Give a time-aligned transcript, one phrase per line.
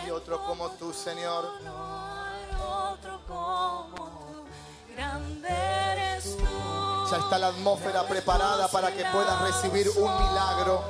[0.00, 1.44] hay otro como tú, Señor.
[1.62, 4.94] No hay otro como tú.
[4.94, 5.48] Grande.
[7.10, 10.82] Ya está la atmósfera preparada para que puedas recibir un milagro.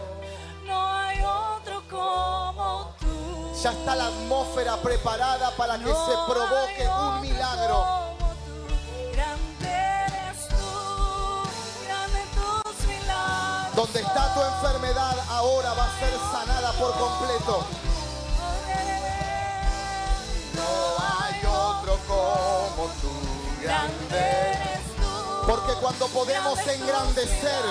[0.65, 3.61] No hay otro como tú.
[3.61, 8.03] Ya está la atmósfera preparada para que se provoque un milagro.
[13.75, 17.65] Donde está tu enfermedad ahora va a ser sanada por completo.
[25.65, 27.65] Porque cuando podemos engrandecer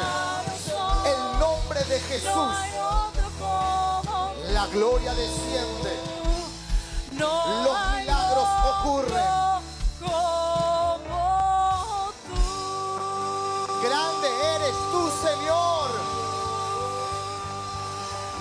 [1.06, 2.56] el nombre de Jesús,
[4.54, 6.00] la gloria desciende.
[7.18, 9.26] Los milagros ocurren.
[13.84, 15.92] Grande eres tú, Señor.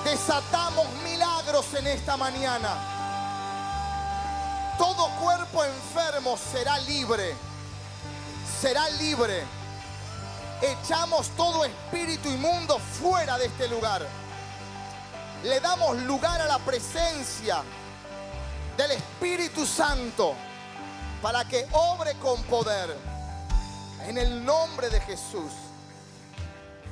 [0.05, 2.77] Desatamos milagros en esta mañana.
[4.79, 7.50] Todo cuerpo enfermo será libre.
[8.61, 9.45] Será libre.
[10.61, 14.07] Echamos todo espíritu inmundo fuera de este lugar.
[15.43, 17.63] Le damos lugar a la presencia
[18.77, 20.35] del Espíritu Santo
[21.23, 22.95] para que obre con poder.
[24.07, 25.53] En el nombre de Jesús.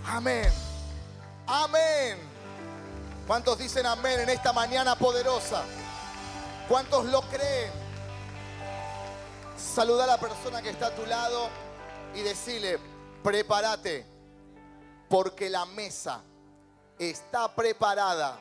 [0.06, 0.50] Amén.
[1.46, 2.19] Amén.
[3.27, 5.62] ¿Cuántos dicen amén en esta mañana poderosa?
[6.66, 7.88] ¿Cuántos lo creen?
[9.59, 11.48] Saluda a la persona que está a tu lado
[12.14, 12.78] y decirle,
[13.25, 14.06] prepárate,
[15.09, 16.23] porque la mesa
[16.97, 18.39] está preparada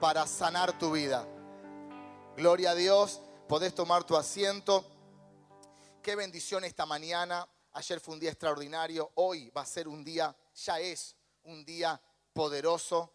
[0.00, 1.26] para sanar tu vida.
[2.36, 4.84] Gloria a Dios, podés tomar tu asiento.
[6.02, 7.48] Qué bendición esta mañana.
[7.72, 9.10] Ayer fue un día extraordinario.
[9.16, 12.00] Hoy va a ser un día, ya es un día
[12.32, 13.12] poderoso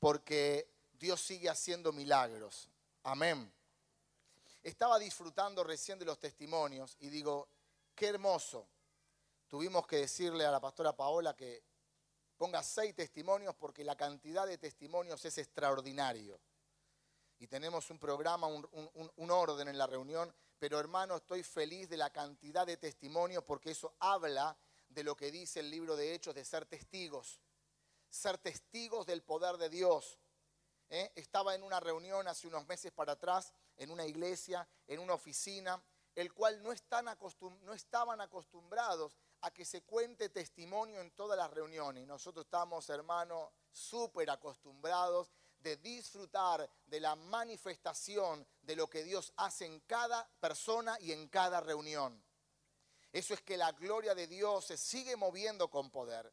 [0.00, 2.68] porque Dios sigue haciendo milagros.
[3.04, 3.55] Amén.
[4.66, 7.46] Estaba disfrutando recién de los testimonios y digo,
[7.94, 8.66] qué hermoso.
[9.46, 11.62] Tuvimos que decirle a la pastora Paola que
[12.36, 16.40] ponga seis testimonios porque la cantidad de testimonios es extraordinario.
[17.38, 22.10] Y tenemos un programa, un, orden en la reunión, pero hermano, estoy feliz de la
[22.10, 26.44] cantidad de testimonios porque eso habla de lo que dice el libro de Hechos, de
[26.44, 27.40] ser testigos,
[28.10, 30.18] ser testigos del poder de Dios.
[30.90, 31.12] ¿eh?
[31.14, 35.82] Estaba en una reunión hace unos meses para atrás, en una iglesia, en una oficina,
[36.14, 41.36] el cual no, están acostum- no estaban acostumbrados a que se cuente testimonio en todas
[41.36, 42.02] las reuniones.
[42.02, 49.32] Y nosotros estamos, hermano, súper acostumbrados de disfrutar de la manifestación de lo que Dios
[49.36, 52.22] hace en cada persona y en cada reunión.
[53.12, 56.32] Eso es que la gloria de Dios se sigue moviendo con poder.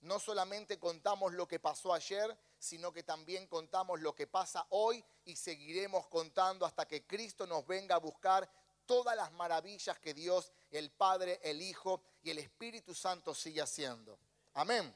[0.00, 5.04] No solamente contamos lo que pasó ayer, sino que también contamos lo que pasa hoy
[5.24, 8.48] y seguiremos contando hasta que Cristo nos venga a buscar
[8.86, 14.18] todas las maravillas que Dios, el Padre, el Hijo y el Espíritu Santo sigue haciendo.
[14.54, 14.94] Amén.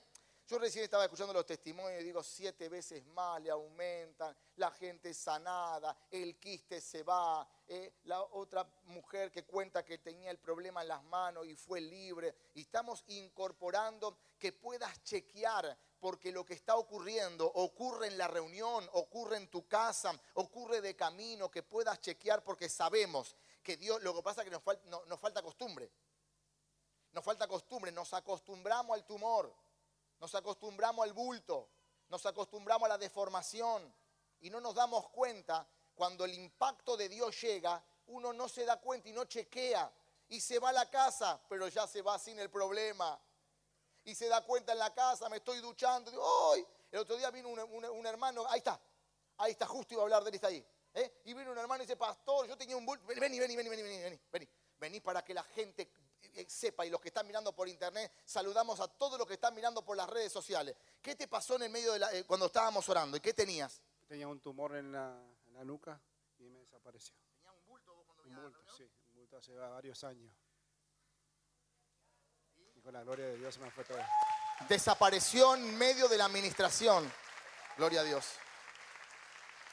[0.50, 5.14] Yo recién estaba escuchando los testimonios y digo, siete veces más le aumentan, la gente
[5.14, 10.82] sanada, el quiste se va, eh, la otra mujer que cuenta que tenía el problema
[10.82, 12.34] en las manos y fue libre.
[12.54, 18.90] Y estamos incorporando que puedas chequear, porque lo que está ocurriendo ocurre en la reunión,
[18.94, 24.12] ocurre en tu casa, ocurre de camino, que puedas chequear porque sabemos que Dios, lo
[24.16, 25.88] que pasa es que nos, fal- no- nos falta costumbre.
[27.12, 29.54] Nos falta costumbre, nos acostumbramos al tumor,
[30.20, 31.68] nos acostumbramos al bulto,
[32.08, 33.92] nos acostumbramos a la deformación
[34.40, 38.80] y no nos damos cuenta cuando el impacto de Dios llega, uno no se da
[38.80, 39.90] cuenta y no chequea
[40.28, 43.20] y se va a la casa, pero ya se va sin el problema.
[44.04, 46.66] Y se da cuenta en la casa, me estoy duchando, digo, ¡ay!
[46.90, 48.80] El otro día vino un, hermano, ahí está,
[49.36, 50.64] ahí está, justo iba a hablar de él, está ahí.
[50.94, 51.20] ¿eh?
[51.24, 53.68] Y vino un hermano y dice, pastor, yo tenía un bulto, vení, vení, vení, vení,
[53.68, 54.48] vení, vení, vení,
[54.78, 56.09] vení para que la gente eh,
[56.48, 59.84] sepa y los que están mirando por internet, saludamos a todos los que están mirando
[59.84, 60.76] por las redes sociales.
[61.02, 63.16] ¿Qué te pasó en el medio de la, eh, cuando estábamos orando?
[63.16, 63.80] ¿Y qué tenías?
[64.06, 65.16] Tenía un tumor en la,
[65.46, 66.00] en la nuca
[66.38, 67.14] y me desapareció.
[67.34, 70.32] Tenía un bulto vos cuando Un bulto, sí, un bulto hace varios años.
[72.74, 73.98] Y con la gloria de Dios se me fue todo.
[74.68, 77.10] Desapareció en medio de la administración.
[77.76, 78.26] Gloria a Dios.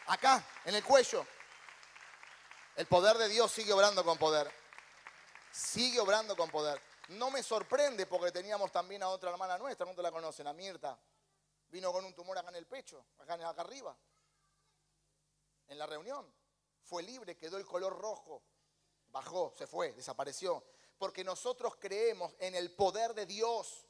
[0.08, 1.26] Acá, en el cuello.
[2.76, 4.52] El poder de Dios sigue obrando con poder.
[5.58, 6.80] Sigue obrando con poder.
[7.10, 10.46] No me sorprende porque teníamos también a otra hermana nuestra, ¿cuánto la conocen?
[10.46, 11.00] A Mirta.
[11.70, 13.98] Vino con un tumor acá en el pecho, acá, acá arriba.
[15.68, 16.32] En la reunión.
[16.84, 18.44] Fue libre, quedó el color rojo.
[19.08, 20.64] Bajó, se fue, desapareció.
[21.00, 23.87] Porque nosotros creemos en el poder de Dios.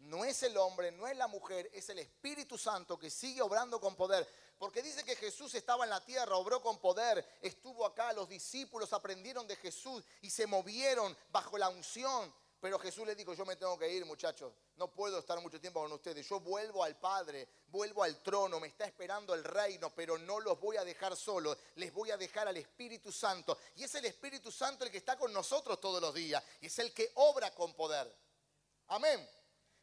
[0.00, 3.80] No es el hombre, no es la mujer, es el Espíritu Santo que sigue obrando
[3.80, 4.26] con poder.
[4.58, 8.92] Porque dice que Jesús estaba en la tierra, obró con poder, estuvo acá, los discípulos
[8.92, 12.32] aprendieron de Jesús y se movieron bajo la unción.
[12.60, 15.80] Pero Jesús le dijo, yo me tengo que ir muchachos, no puedo estar mucho tiempo
[15.80, 20.18] con ustedes, yo vuelvo al Padre, vuelvo al trono, me está esperando el reino, pero
[20.18, 23.56] no los voy a dejar solos, les voy a dejar al Espíritu Santo.
[23.76, 26.78] Y es el Espíritu Santo el que está con nosotros todos los días, y es
[26.78, 28.14] el que obra con poder.
[28.88, 29.26] Amén.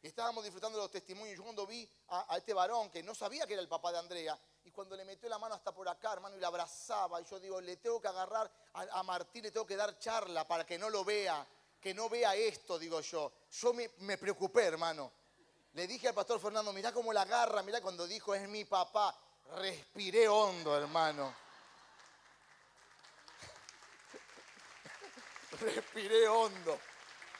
[0.02, 1.36] Estábamos disfrutando de los testimonios.
[1.36, 4.38] Yo cuando vi a, este varón que no sabía que era el papá de Andrea,
[4.64, 7.40] y cuando le metió la mano hasta por acá, hermano, y la abrazaba, y yo
[7.40, 10.78] digo, le tengo que agarrar a, a Martín, le tengo que dar charla para que
[10.78, 11.44] no lo vea,
[11.80, 13.32] que no vea esto, digo yo.
[13.50, 15.10] Yo me, me preocupé, hermano.
[15.72, 19.16] Le dije al pastor Fernando, mirá cómo la agarra, mirá cuando dijo, es mi papá.
[19.56, 21.34] Respiré hondo, hermano.
[25.60, 26.78] Respiré hondo.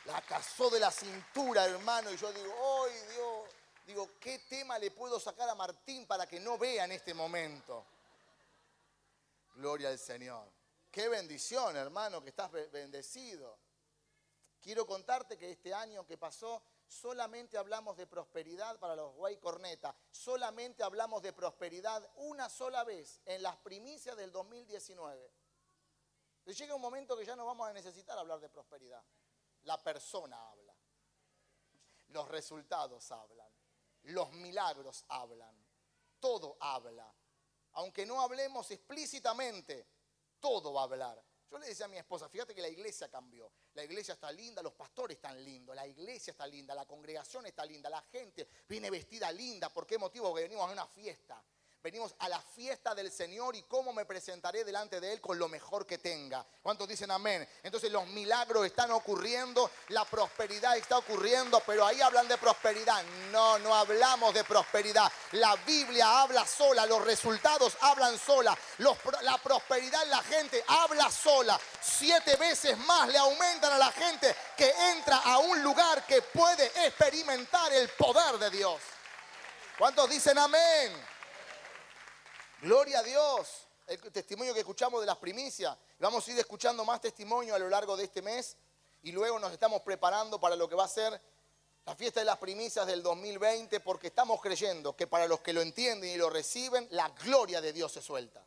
[0.08, 2.50] La cazó de la cintura, hermano, y yo digo,
[2.86, 3.48] ¡ay Dios!
[3.86, 7.84] Digo, ¿qué tema le puedo sacar a Martín para que no vea en este momento?
[9.56, 10.50] Gloria al Señor.
[10.90, 13.58] Qué bendición, hermano, que estás be- bendecido.
[14.62, 19.94] Quiero contarte que este año que pasó solamente hablamos de prosperidad para los Guay Corneta.
[20.10, 25.30] Solamente hablamos de prosperidad una sola vez en las primicias del 2019.
[26.46, 29.02] Y llega un momento que ya no vamos a necesitar hablar de prosperidad.
[29.68, 30.74] La persona habla.
[32.06, 33.52] Los resultados hablan.
[34.04, 35.54] Los milagros hablan.
[36.18, 37.14] Todo habla.
[37.72, 39.86] Aunque no hablemos explícitamente,
[40.40, 41.22] todo va a hablar.
[41.50, 43.52] Yo le decía a mi esposa, fíjate que la iglesia cambió.
[43.74, 47.66] La iglesia está linda, los pastores están lindos, la iglesia está linda, la congregación está
[47.66, 49.68] linda, la gente viene vestida linda.
[49.68, 50.30] ¿Por qué motivo?
[50.30, 51.44] Porque venimos a una fiesta.
[51.80, 55.48] Venimos a la fiesta del Señor y cómo me presentaré delante de Él con lo
[55.48, 56.44] mejor que tenga.
[56.60, 57.48] ¿Cuántos dicen amén?
[57.62, 63.00] Entonces los milagros están ocurriendo, la prosperidad está ocurriendo, pero ahí hablan de prosperidad.
[63.30, 65.10] No, no hablamos de prosperidad.
[65.32, 68.58] La Biblia habla sola, los resultados hablan sola,
[69.22, 71.60] la prosperidad en la gente habla sola.
[71.80, 76.66] Siete veces más le aumentan a la gente que entra a un lugar que puede
[76.86, 78.80] experimentar el poder de Dios.
[79.78, 81.07] ¿Cuántos dicen amén?
[82.62, 83.68] Gloria a Dios.
[83.86, 85.76] El testimonio que escuchamos de las primicias.
[86.00, 88.56] Vamos a ir escuchando más testimonio a lo largo de este mes.
[89.02, 91.20] Y luego nos estamos preparando para lo que va a ser
[91.86, 93.78] la fiesta de las primicias del 2020.
[93.80, 97.72] Porque estamos creyendo que para los que lo entienden y lo reciben, la gloria de
[97.72, 98.42] Dios se suelta.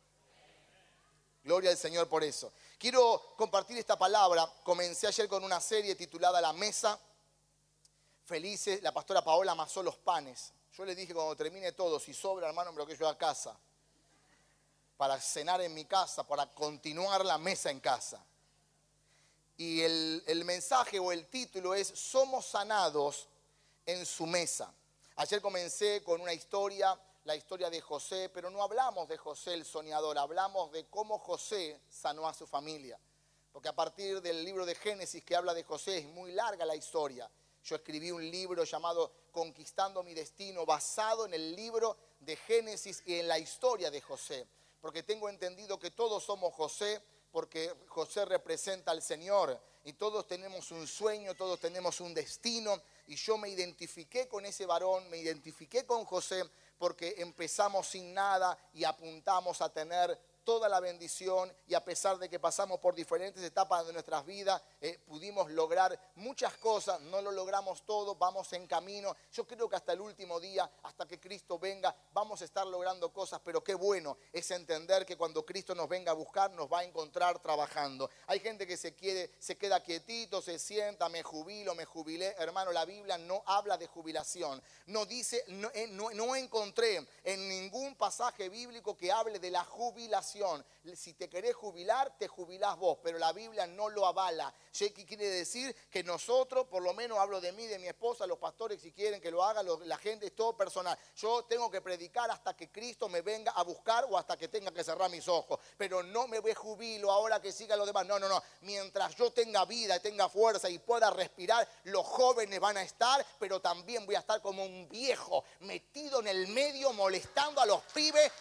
[1.42, 2.52] Gloria al Señor por eso.
[2.78, 4.46] Quiero compartir esta palabra.
[4.62, 7.00] Comencé ayer con una serie titulada La Mesa.
[8.26, 10.52] Felices, la pastora Paola amasó los panes.
[10.76, 13.56] Yo le dije cuando termine todo, si sobra hermano, me lo que yo a casa
[15.02, 18.24] para cenar en mi casa, para continuar la mesa en casa.
[19.56, 23.26] Y el, mensaje o el título es Somos sanados
[23.84, 24.72] en su mesa.
[25.16, 29.64] Ayer comencé con una historia, la historia de José, pero no hablamos de José el
[29.64, 32.96] soñador, hablamos de cómo José sanó a su familia.
[33.50, 36.76] Porque a partir del libro de Génesis que habla de José es muy larga la
[36.76, 37.28] historia.
[37.64, 43.16] Yo escribí un libro llamado Conquistando mi destino, basado en el libro de Génesis y
[43.16, 44.46] en la historia de José
[44.82, 47.00] porque tengo entendido que todos somos José,
[47.30, 53.14] porque José representa al Señor y todos tenemos un sueño, todos tenemos un destino y
[53.14, 56.44] yo me identifiqué con ese varón, me identifiqué con José
[56.78, 62.28] porque empezamos sin nada y apuntamos a tener toda la bendición y a pesar de
[62.28, 67.30] que pasamos por diferentes etapas de nuestras vidas, eh, pudimos lograr muchas cosas, no lo
[67.30, 69.16] logramos todo, vamos en camino.
[69.32, 73.12] Yo creo que hasta el último día, hasta que Cristo venga, vamos a estar logrando
[73.12, 76.80] cosas, pero qué bueno es entender que cuando Cristo nos venga a buscar, nos va
[76.80, 78.10] a encontrar trabajando.
[78.26, 82.34] Hay gente que se, quiere, se queda quietito, se sienta, me jubilo, me jubilé.
[82.38, 84.62] Hermano, la Biblia no habla de jubilación.
[84.86, 85.88] No dice, no, eh,
[86.38, 90.31] encontré en ningún pasaje bíblico que hable de la jubilación.
[90.96, 94.52] Si te querés jubilar, te jubilás vos, pero la Biblia no lo avala.
[94.76, 95.74] ¿Qué quiere decir?
[95.90, 99.20] Que nosotros, por lo menos hablo de mí, de mi esposa, los pastores, si quieren
[99.20, 100.98] que lo haga, lo- la gente es todo personal.
[101.16, 104.72] Yo tengo que predicar hasta que Cristo me venga a buscar o hasta que tenga
[104.72, 105.60] que cerrar mis ojos.
[105.76, 108.06] Pero no me ve jubilo ahora que sigan los demás.
[108.06, 108.42] No, no, no.
[108.62, 113.60] Mientras yo tenga vida, tenga fuerza y pueda respirar, los jóvenes van a estar, pero
[113.60, 118.32] también voy a estar como un viejo metido en el medio molestando a los pibes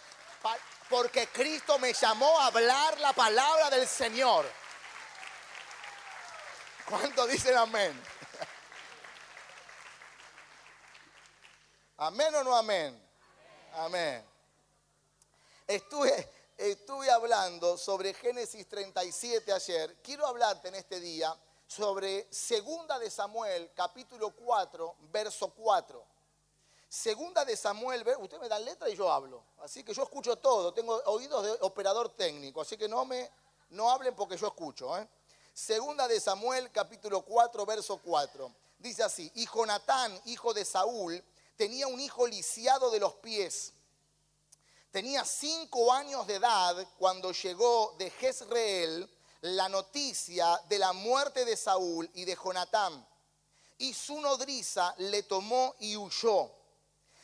[0.90, 4.46] porque Cristo me llamó a hablar la palabra del Señor.
[6.90, 7.94] ¿Cuántos dicen amén?
[11.98, 13.00] ¿Amén o no amén?
[13.76, 14.26] Amén.
[15.66, 19.96] Estuve, estuve hablando sobre Génesis 37 ayer.
[20.04, 21.34] Quiero hablarte en este día
[21.66, 26.11] sobre Segunda de Samuel, capítulo 4, verso 4.
[26.92, 29.42] Segunda de Samuel, usted me da letra y yo hablo.
[29.60, 33.32] Así que yo escucho todo, tengo oídos de operador técnico, así que no me
[33.70, 34.98] no hablen porque yo escucho.
[34.98, 35.08] ¿eh?
[35.54, 38.54] Segunda de Samuel, capítulo 4, verso 4.
[38.78, 41.24] Dice así, y Jonatán, hijo de Saúl,
[41.56, 43.72] tenía un hijo lisiado de los pies.
[44.92, 51.56] Tenía cinco años de edad cuando llegó de Jezreel la noticia de la muerte de
[51.56, 53.08] Saúl y de Jonatán.
[53.78, 56.60] Y su nodriza le tomó y huyó.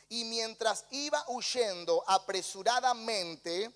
[0.09, 3.71] Y mientras iba huyendo apresuradamente,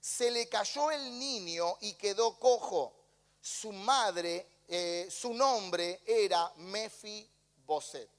[0.00, 2.94] se le cayó el niño y quedó cojo.
[3.40, 8.10] Su madre, eh, su nombre era Mefiboset.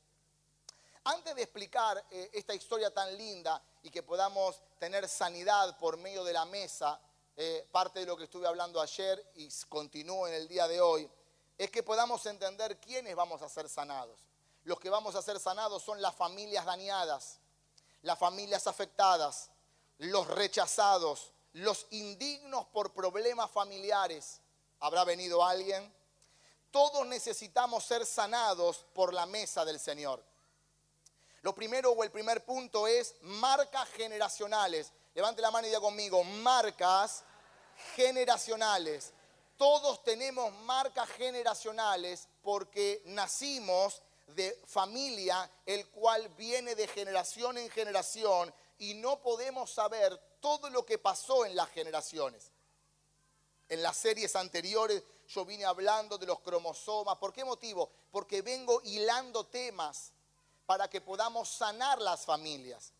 [1.05, 6.23] Antes de explicar eh, esta historia tan linda y que podamos tener sanidad por medio
[6.23, 6.99] de la mesa,
[7.35, 11.09] eh, parte de lo que estuve hablando ayer y continúo en el día de hoy,
[11.57, 14.28] es que podamos entender quiénes vamos a ser sanados.
[14.69, 17.39] Los que vamos a ser sanados son las familias dañadas,
[18.03, 19.49] las familias afectadas,
[19.97, 24.39] los rechazados, los indignos por problemas familiares.
[24.81, 25.91] ¿Habrá venido alguien?
[26.69, 30.23] Todos necesitamos ser sanados por la mesa del Señor.
[31.41, 34.93] Lo primero o el primer punto es marcas generacionales.
[35.15, 37.23] Levante la mano y diga conmigo, marcas
[37.95, 39.13] generacionales.
[39.57, 44.03] Todos tenemos marcas generacionales porque nacimos
[44.35, 50.85] de familia, el cual viene de generación en generación y no podemos saber todo lo
[50.85, 52.51] que pasó en las generaciones.
[53.67, 57.17] En las series anteriores yo vine hablando de los cromosomas.
[57.17, 57.91] ¿Por qué motivo?
[58.11, 60.11] Porque vengo hilando temas
[60.65, 62.93] para que podamos sanar las familias.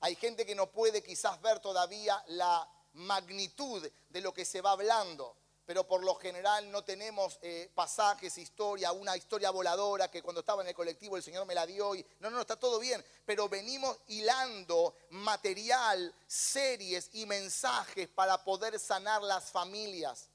[0.00, 4.72] Hay gente que no puede quizás ver todavía la magnitud de lo que se va
[4.72, 5.36] hablando,
[5.66, 10.62] pero por lo general no tenemos eh, pasajes, historia, una historia voladora que cuando estaba
[10.62, 13.48] en el colectivo el Señor me la dio y no, no, está todo bien, pero
[13.48, 20.28] venimos hilando material, series y mensajes para poder sanar las familias.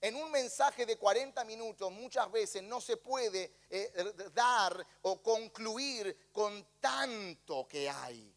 [0.00, 6.30] En un mensaje de 40 minutos muchas veces no se puede eh, dar o concluir
[6.32, 8.29] con tanto que hay.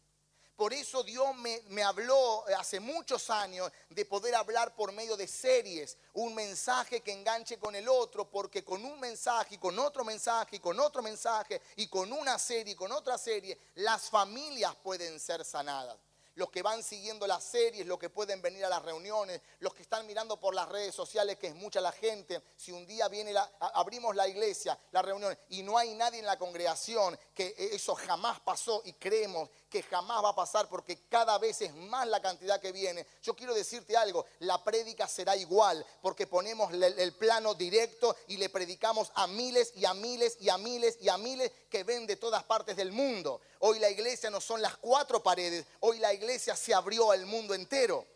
[0.56, 5.98] Por eso Dios me, habló hace muchos años de poder hablar por medio de series,
[6.12, 10.56] un mensaje que enganche con el otro, porque con un mensaje y con otro mensaje
[10.56, 15.18] y con otro mensaje y con una serie y con otra serie, las familias pueden
[15.18, 15.96] ser sanadas
[16.36, 19.82] los que van siguiendo las series, los que pueden venir a las reuniones, los que
[19.82, 22.42] están mirando por las redes sociales, que es mucha la gente.
[22.56, 26.38] Si un día viene abrimos la iglesia, la reunión, y no hay nadie en la
[26.38, 31.60] congregación, que eso jamás pasó y creemos que jamás va a pasar porque cada vez
[31.60, 33.04] es más la cantidad que viene.
[33.24, 38.50] Yo quiero decirte algo, la prédica será igual porque ponemos el, plano directo y le
[38.50, 42.14] predicamos a miles y a miles y a miles y a miles que ven de
[42.14, 43.40] todas partes del mundo.
[43.58, 47.52] Hoy la iglesia no son las cuatro paredes, hoy la iglesia se abrió al mundo
[47.52, 48.06] entero.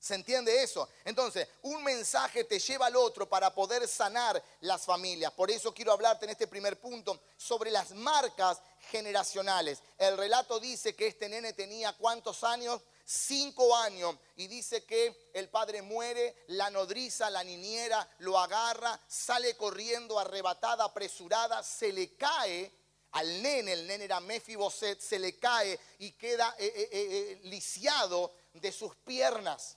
[0.00, 0.88] ¿Se entiende eso?
[1.04, 5.30] Entonces, un mensaje te lleva al otro para poder sanar las familias.
[5.32, 9.82] Por eso quiero hablarte en este primer punto sobre las marcas generacionales.
[9.98, 12.80] El relato dice que este nene tenía cuántos años?
[13.04, 14.16] Cinco años.
[14.36, 20.84] Y dice que el padre muere, la nodriza, la niñera, lo agarra, sale corriendo arrebatada,
[20.84, 22.72] apresurada, se le cae
[23.12, 28.32] al nene, el nene era Mefiboset, se le cae y queda eh, eh, eh, lisiado
[28.54, 29.76] de sus piernas.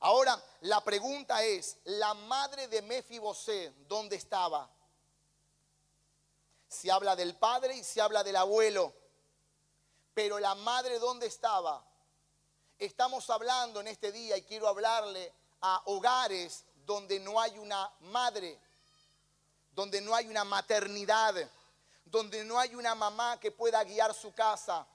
[0.00, 4.70] Ahora, la pregunta es, ¿la madre de Mefiboset dónde estaba?
[6.68, 8.94] Se habla del padre y se habla del abuelo.
[10.14, 11.84] Pero la madre dónde estaba?
[12.78, 18.58] Estamos hablando en este día y quiero hablarle a hogares donde no hay una madre,
[19.72, 21.34] donde no hay una maternidad,
[22.04, 24.86] donde no hay una mamá que pueda guiar su casa,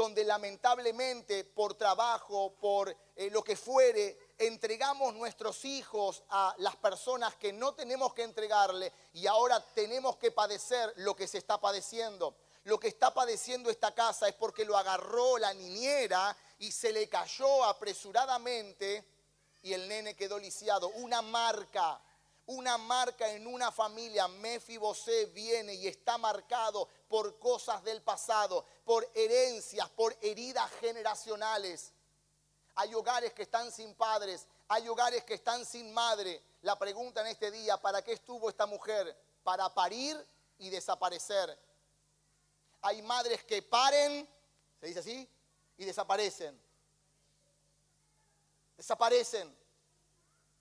[0.00, 7.36] donde lamentablemente por trabajo, por eh, lo que fuere, entregamos nuestros hijos a las personas
[7.36, 12.34] que no tenemos que entregarle y ahora tenemos que padecer lo que se está padeciendo.
[12.64, 17.06] Lo que está padeciendo esta casa es porque lo agarró la niñera y se le
[17.06, 19.04] cayó apresuradamente
[19.60, 20.88] y el nene quedó lisiado.
[20.88, 22.00] Una marca,
[22.50, 24.26] una marca en una familia.
[24.26, 31.92] Mefibosé viene y está marcado por cosas del pasado, por herencias, por heridas generacionales.
[32.74, 36.42] Hay hogares que están sin padres, hay hogares que están sin madre.
[36.62, 39.16] La pregunta en este día, ¿para qué estuvo esta mujer?
[39.44, 40.16] Para parir
[40.58, 41.56] y desaparecer.
[42.82, 44.28] Hay madres que paren,
[44.80, 45.28] ¿se dice así?
[45.78, 46.60] Y desaparecen.
[48.76, 49.59] Desaparecen.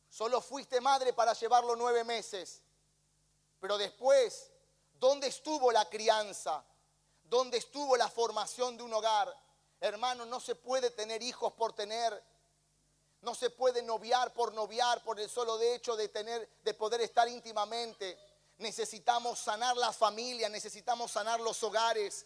[0.09, 2.61] Solo fuiste madre para llevarlo nueve meses.
[3.59, 4.51] Pero después,
[4.99, 6.63] ¿dónde estuvo la crianza?
[7.23, 9.35] ¿Dónde estuvo la formación de un hogar?
[9.79, 12.23] Hermano, no se puede tener hijos por tener.
[13.21, 17.27] No se puede noviar por noviar por el solo hecho de tener de poder estar
[17.27, 18.17] íntimamente.
[18.57, 22.25] Necesitamos sanar las familias, necesitamos sanar los hogares.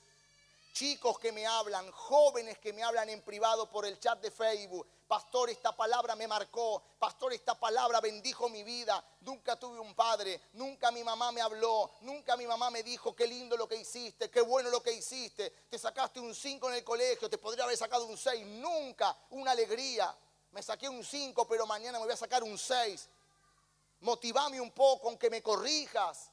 [0.73, 4.87] Chicos que me hablan, jóvenes que me hablan en privado por el chat de Facebook.
[5.07, 6.81] Pastor, esta palabra me marcó.
[6.97, 9.05] Pastor, esta palabra bendijo mi vida.
[9.21, 10.41] Nunca tuve un padre.
[10.53, 11.91] Nunca mi mamá me habló.
[12.01, 15.51] Nunca mi mamá me dijo, qué lindo lo que hiciste, qué bueno lo que hiciste.
[15.69, 18.43] Te sacaste un 5 en el colegio, te podría haber sacado un 6.
[18.43, 19.15] Nunca.
[19.29, 20.17] Una alegría.
[20.53, 23.09] Me saqué un 5, pero mañana me voy a sacar un 6.
[23.99, 26.31] Motivame un poco, aunque me corrijas.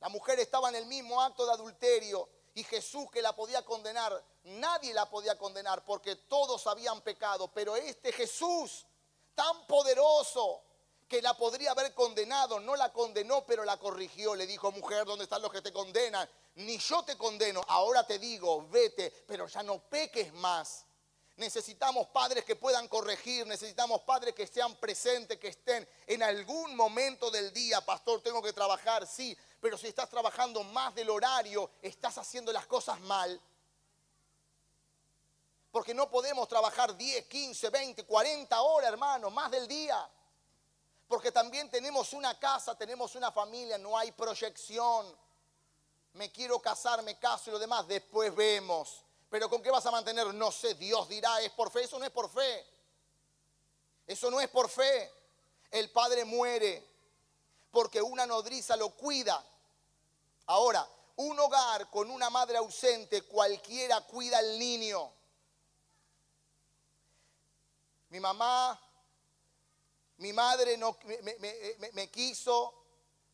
[0.00, 4.22] La mujer estaba en el mismo acto de adulterio y Jesús que la podía condenar,
[4.44, 8.86] nadie la podía condenar porque todos habían pecado, pero este Jesús
[9.34, 10.62] tan poderoso
[11.08, 14.34] que la podría haber condenado, no la condenó, pero la corrigió.
[14.34, 16.28] Le dijo, mujer, ¿dónde están los que te condenan?
[16.56, 20.84] Ni yo te condeno, ahora te digo, vete, pero ya no peques más.
[21.36, 27.28] Necesitamos padres que puedan corregir, necesitamos padres que sean presentes, que estén en algún momento
[27.28, 27.80] del día.
[27.80, 32.66] Pastor, tengo que trabajar, sí, pero si estás trabajando más del horario, estás haciendo las
[32.66, 33.40] cosas mal.
[35.72, 40.06] Porque no podemos trabajar 10, 15, 20, 40 horas, hermano, más del día.
[41.08, 45.16] Porque también tenemos una casa, tenemos una familia, no hay proyección.
[46.12, 49.02] Me quiero casar, me caso y lo demás, después vemos.
[49.30, 50.26] Pero ¿con qué vas a mantener?
[50.34, 51.84] No sé, Dios dirá, es por fe.
[51.84, 52.66] Eso no es por fe.
[54.06, 55.10] Eso no es por fe.
[55.70, 56.86] El padre muere
[57.70, 59.42] porque una nodriza lo cuida.
[60.46, 60.86] Ahora,
[61.16, 65.12] un hogar con una madre ausente, cualquiera cuida al niño.
[68.10, 68.80] Mi mamá,
[70.18, 72.74] mi madre no, me, me, me quiso,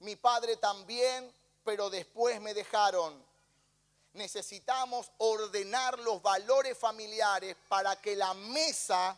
[0.00, 1.32] mi padre también,
[1.64, 3.30] pero después me dejaron
[4.12, 9.16] necesitamos ordenar los valores familiares para que la mesa,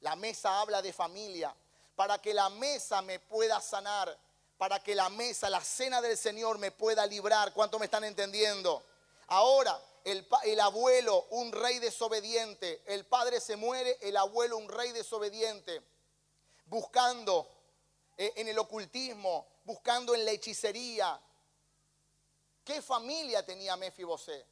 [0.00, 1.54] la mesa habla de familia,
[1.94, 4.16] para que la mesa me pueda sanar,
[4.64, 7.52] para que la mesa, la cena del Señor me pueda librar.
[7.52, 8.82] ¿Cuánto me están entendiendo?
[9.26, 14.92] Ahora, el, el, abuelo, un rey desobediente, el padre se muere, el abuelo, un rey
[14.92, 15.82] desobediente,
[16.64, 17.46] buscando
[18.16, 21.20] eh, en el ocultismo, buscando en la hechicería,
[22.64, 24.46] ¿Qué familia tenía Mefibosé?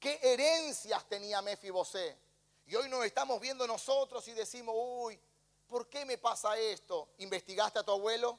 [0.00, 2.16] ¿Qué herencias tenía Mefibosé?
[2.64, 5.20] Y hoy nos estamos viendo nosotros y decimos, uy,
[5.68, 7.10] ¿por qué me pasa esto?
[7.18, 8.38] ¿Investigaste a tu abuelo?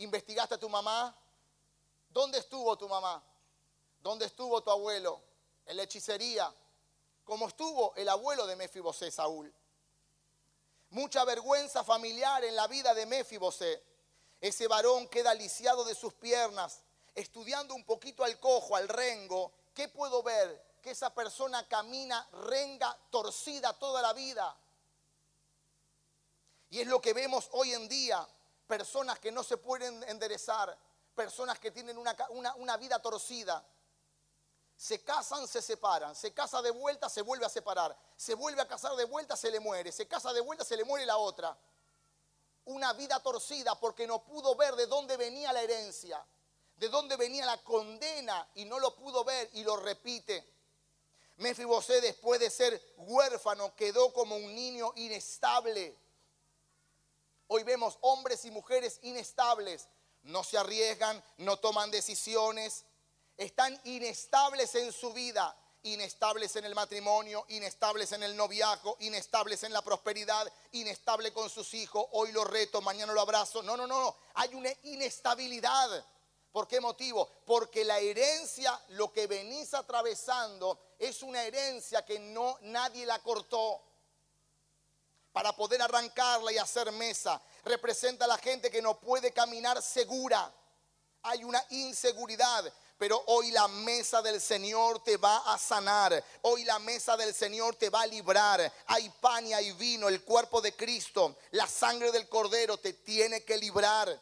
[0.00, 1.14] ¿Investigaste a tu mamá?
[2.08, 3.22] ¿Dónde estuvo tu mamá?
[4.02, 5.20] ¿Dónde estuvo tu abuelo?
[5.66, 6.52] En la hechicería.
[7.22, 9.52] ¿Cómo estuvo el abuelo de Mefibosé, Saúl?
[10.88, 13.84] Mucha vergüenza familiar en la vida de Mefibosé.
[14.40, 16.80] Ese varón queda lisiado de sus piernas,
[17.14, 19.52] estudiando un poquito al cojo, al rengo.
[19.74, 20.78] ¿Qué puedo ver?
[20.80, 24.56] Que esa persona camina renga, torcida toda la vida.
[26.70, 28.26] Y es lo que vemos hoy en día,
[28.70, 30.78] personas que no se pueden enderezar,
[31.16, 32.16] personas que tienen una,
[32.56, 33.66] una vida torcida.
[34.76, 38.68] Se casan, se separan, se casa de vuelta, se vuelve a separar, se vuelve a
[38.68, 41.58] casar de vuelta, se le muere, se casa de vuelta, se le muere la otra
[42.66, 46.24] una vida torcida porque no pudo ver de dónde venía la herencia,
[46.76, 50.46] de dónde venía la condena y no lo pudo ver y lo repite.
[51.38, 55.98] Mefibosé después de ser huérfano quedó como un niño inestable.
[57.52, 59.88] Hoy vemos hombres y mujeres inestables,
[60.22, 62.84] no se arriesgan, no toman decisiones,
[63.36, 69.72] están inestables en su vida inestables en el matrimonio, inestables en el noviazgo, inestables en
[69.72, 73.62] la prosperidad, inestable con sus hijos, hoy lo reto, mañana lo abrazo.
[73.62, 76.06] No, no, no, no, hay una inestabilidad.
[76.52, 77.28] ¿Por qué motivo?
[77.46, 83.80] Porque la herencia, lo que venís atravesando, es una herencia que no nadie la cortó.
[85.32, 90.52] Para poder arrancarla y hacer mesa, representa a la gente que no puede caminar segura.
[91.22, 92.72] Hay una inseguridad.
[93.00, 96.22] Pero hoy la mesa del Señor te va a sanar.
[96.42, 98.70] Hoy la mesa del Señor te va a librar.
[98.88, 101.38] Hay pan y hay vino, el cuerpo de Cristo.
[101.52, 104.20] La sangre del Cordero te tiene que librar.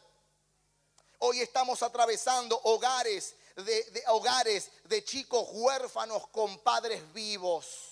[1.17, 7.88] Hoy estamos atravesando hogares de, hogares de chicos huérfanos con padres vivos.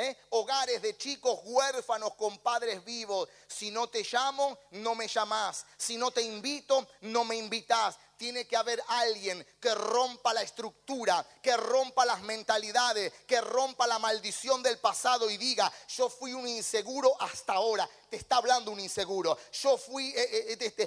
[0.00, 0.16] ¿Eh?
[0.30, 3.28] Hogares de chicos huérfanos con padres vivos.
[3.48, 5.66] Si no te llamo, no me llamás.
[5.76, 11.24] Si no te invito, no me invitas tiene que haber alguien que rompa la estructura,
[11.40, 16.46] que rompa las mentalidades, que rompa la maldición del pasado y diga, yo fui un
[16.46, 17.88] inseguro hasta ahora.
[18.10, 19.38] Te está hablando un inseguro.
[19.52, 20.86] Yo fui, eh, eh, este,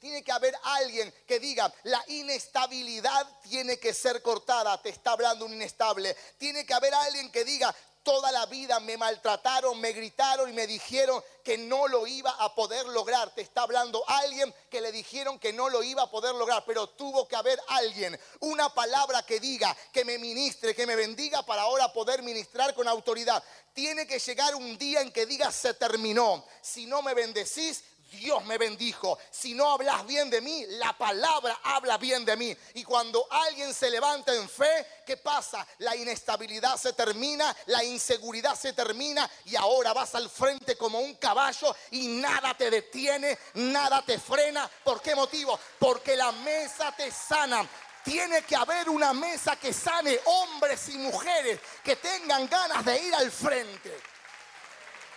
[0.00, 4.80] tiene que haber alguien que diga, la inestabilidad tiene que ser cortada.
[4.80, 6.16] Te está hablando un inestable.
[6.38, 10.66] Tiene que haber alguien que diga, Toda la vida me maltrataron, me gritaron y me
[10.66, 13.32] dijeron que no lo iba a poder lograr.
[13.32, 16.88] Te está hablando alguien que le dijeron que no lo iba a poder lograr, pero
[16.88, 21.62] tuvo que haber alguien, una palabra que diga, que me ministre, que me bendiga para
[21.62, 23.42] ahora poder ministrar con autoridad.
[23.72, 26.44] Tiene que llegar un día en que diga se terminó.
[26.60, 29.18] Si no me bendecís, Dios me bendijo.
[29.30, 32.54] Si no hablas bien de mí, la palabra habla bien de mí.
[32.74, 35.66] Y cuando alguien se levanta en fe, ¿qué pasa?
[35.78, 41.14] La inestabilidad se termina, la inseguridad se termina y ahora vas al frente como un
[41.14, 44.70] caballo y nada te detiene, nada te frena.
[44.84, 45.58] ¿Por qué motivo?
[45.78, 47.66] Porque la mesa te sana.
[48.04, 53.14] Tiene que haber una mesa que sane hombres y mujeres que tengan ganas de ir
[53.14, 53.96] al frente.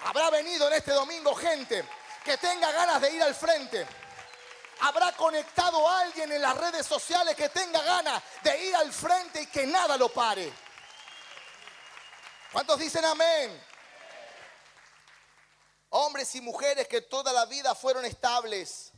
[0.05, 1.83] Habrá venido en este domingo gente
[2.25, 3.87] que tenga ganas de ir al frente.
[4.81, 9.43] Habrá conectado a alguien en las redes sociales que tenga ganas de ir al frente
[9.43, 10.51] y que nada lo pare.
[12.51, 13.63] ¿Cuántos dicen amén?
[15.89, 18.91] Hombres y mujeres que toda la vida fueron estables.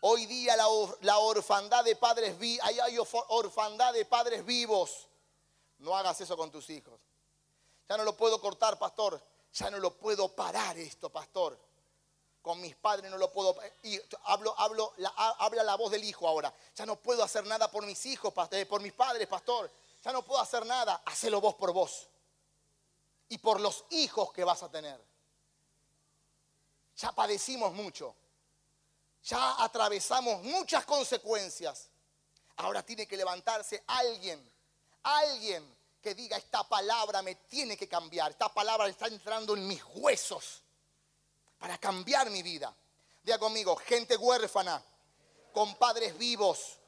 [0.00, 5.08] Hoy día la, orfandad de padres vi, hay, hay orfandad de padres vivos.
[5.78, 6.98] No hagas eso con tus hijos.
[7.88, 9.22] Ya no lo puedo cortar, pastor.
[9.52, 11.67] Ya no lo puedo parar esto, pastor
[12.48, 13.54] con mis padres no lo puedo.
[13.82, 16.50] Y hablo, hablo, la, habla la voz del hijo ahora.
[16.74, 19.70] Ya no puedo hacer nada por mis hijos, eh, por mis padres, pastor.
[20.02, 21.02] Ya no puedo hacer nada.
[21.04, 22.08] Hacelo vos por vos.
[23.28, 24.98] Y por los hijos que vas a tener.
[26.96, 28.16] Ya padecimos mucho.
[29.24, 31.90] Ya atravesamos muchas consecuencias.
[32.56, 34.50] Ahora tiene que levantarse alguien,
[35.02, 38.30] alguien que diga, esta palabra me tiene que cambiar.
[38.30, 40.62] Esta palabra está entrando en mis huesos
[41.58, 42.74] para cambiar mi vida.
[43.22, 44.82] Diga conmigo, gente huérfana,
[45.52, 46.78] con padres vivos,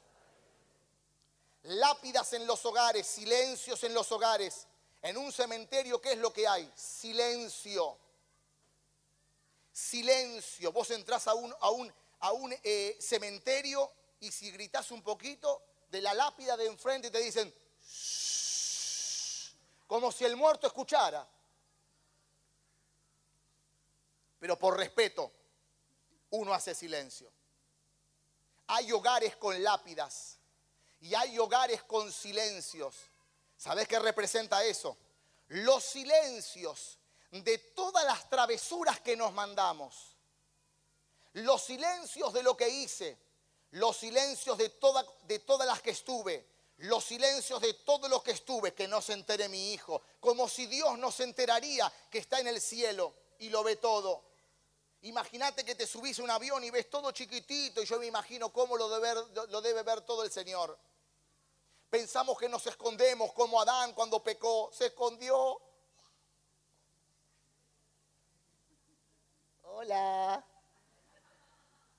[1.63, 4.67] lápidas en los hogares, silencios en los hogares.
[5.01, 6.71] En un cementerio, ¿qué es lo que hay?
[6.75, 7.97] Silencio.
[9.71, 10.71] Silencio.
[10.71, 15.63] Vos entrás a un, a un, a un eh, cementerio y si gritas un poquito,
[15.89, 17.53] de la lápida de enfrente te dicen,
[19.87, 21.27] como si el muerto escuchara.
[24.41, 25.31] Pero por respeto
[26.31, 27.31] uno hace silencio.
[28.65, 30.39] Hay hogares con lápidas
[30.99, 32.95] y hay hogares con silencios.
[33.55, 34.97] ¿Sabes qué representa eso?
[35.49, 36.97] Los silencios
[37.29, 40.17] de todas las travesuras que nos mandamos.
[41.33, 43.19] Los silencios de lo que hice.
[43.69, 44.73] Los silencios de,
[45.25, 46.47] de todas las que estuve.
[46.77, 50.01] Los silencios de todo lo que estuve, que no se entere mi hijo.
[50.19, 54.30] Como si Dios no se enteraría que está en el cielo y lo ve todo.
[55.01, 58.53] Imagínate que te subís a un avión y ves todo chiquitito y yo me imagino
[58.53, 60.77] cómo lo debe, ver, lo debe ver todo el Señor.
[61.89, 65.59] Pensamos que nos escondemos como Adán cuando pecó, se escondió.
[69.63, 70.45] Hola.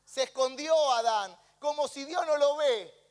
[0.05, 3.03] Se escondió Adán, como si Dios no lo ve.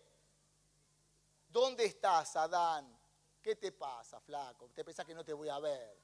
[1.50, 2.98] ¿Dónde estás, Adán?
[3.42, 4.70] ¿Qué te pasa, flaco?
[4.70, 6.00] ¿Te pensás que no te voy a ver?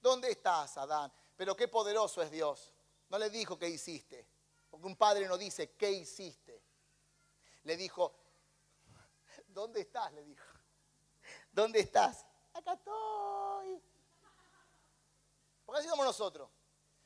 [0.00, 1.12] ¿Dónde estás, Adán?
[1.36, 2.72] Pero qué poderoso es Dios.
[3.08, 4.26] No le dijo qué hiciste.
[4.70, 6.62] Porque un padre no dice qué hiciste.
[7.64, 8.14] Le dijo,
[9.48, 10.12] ¿dónde estás?
[10.12, 10.44] Le dijo.
[11.52, 12.24] ¿Dónde estás?
[12.52, 13.82] Acá estoy.
[15.64, 16.48] ¿Por qué así somos nosotros?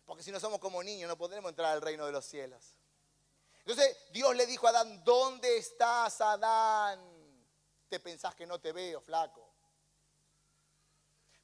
[0.05, 2.77] Porque si no somos como niños no podremos entrar al reino de los cielos.
[3.61, 7.01] Entonces Dios le dijo a Adán, ¿dónde estás, Adán?
[7.89, 9.50] ¿Te pensás que no te veo, flaco?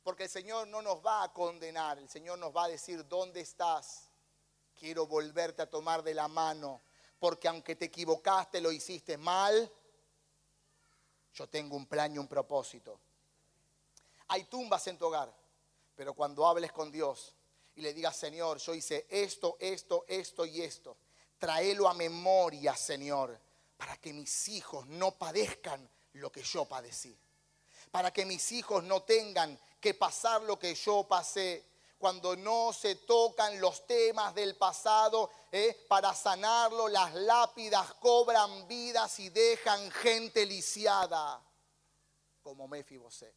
[0.06, 3.40] Porque el Señor no nos va a condenar, el Señor nos va a decir, ¿dónde
[3.40, 4.08] estás?
[4.78, 6.80] Quiero volverte a tomar de la mano,
[7.18, 9.68] porque aunque te equivocaste, lo hiciste mal,
[11.34, 13.00] yo tengo un plan y un propósito.
[14.28, 15.34] Hay tumbas en tu hogar,
[15.96, 17.34] pero cuando hables con Dios
[17.74, 20.96] y le digas, Señor, yo hice esto, esto, esto y esto,
[21.36, 23.36] tráelo a memoria, Señor,
[23.76, 27.18] para que mis hijos no padezcan lo que yo padecí
[27.96, 31.64] para que mis hijos no tengan que pasar lo que yo pasé.
[31.96, 39.16] Cuando no se tocan los temas del pasado, eh, para sanarlo, las lápidas cobran vidas
[39.20, 41.40] y dejan gente lisiada,
[42.42, 43.32] como Mefibosé.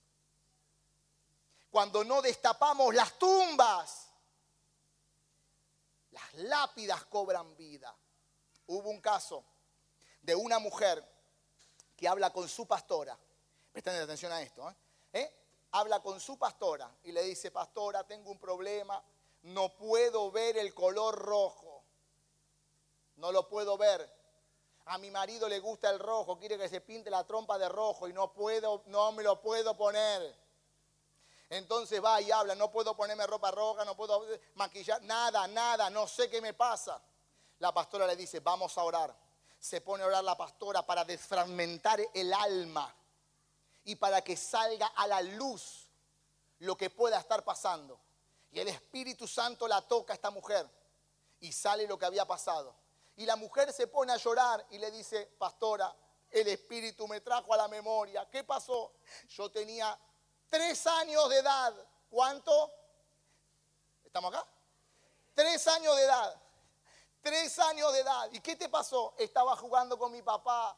[1.69, 4.07] Cuando no destapamos las tumbas,
[6.09, 7.95] las lápidas cobran vida.
[8.65, 9.45] Hubo un caso
[10.23, 11.07] de una mujer
[11.95, 13.15] que habla con su pastora.
[13.71, 14.67] Presten atención a esto.
[14.67, 14.75] ¿eh?
[15.13, 15.38] ¿Eh?
[15.71, 19.03] Habla con su pastora y le dice, pastora, tengo un problema,
[19.43, 21.83] no puedo ver el color rojo.
[23.17, 24.17] No lo puedo ver.
[24.85, 28.07] A mi marido le gusta el rojo, quiere que se pinte la trompa de rojo
[28.07, 30.35] y no puedo, no me lo puedo poner.
[31.51, 36.07] Entonces va y habla, no puedo ponerme ropa roja, no puedo maquillar, nada, nada, no
[36.07, 36.99] sé qué me pasa.
[37.59, 39.15] La pastora le dice, vamos a orar.
[39.59, 42.95] Se pone a orar la pastora para desfragmentar el alma
[43.89, 45.89] y para que salga a la luz
[46.59, 47.99] lo que pueda estar pasando.
[48.51, 50.69] Y el Espíritu Santo la toca a esta mujer
[51.39, 52.75] y sale lo que había pasado.
[53.15, 55.91] Y la mujer se pone a llorar y le dice, pastora,
[56.29, 58.29] el Espíritu me trajo a la memoria.
[58.29, 58.93] ¿Qué pasó?
[59.29, 59.99] Yo tenía
[60.51, 61.73] tres años de edad.
[62.11, 62.71] ¿Cuánto?
[64.05, 64.45] ¿Estamos acá?
[65.33, 66.39] Tres años de edad.
[67.23, 68.29] Tres años de edad.
[68.33, 69.15] ¿Y qué te pasó?
[69.17, 70.77] Estaba jugando con mi papá.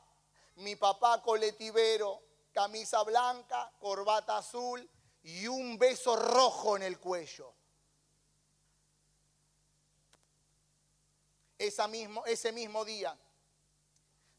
[0.55, 4.87] Mi papá coletivero, camisa blanca, corbata azul
[5.23, 7.53] y un beso rojo en el cuello.
[11.89, 13.15] mismo, ese mismo día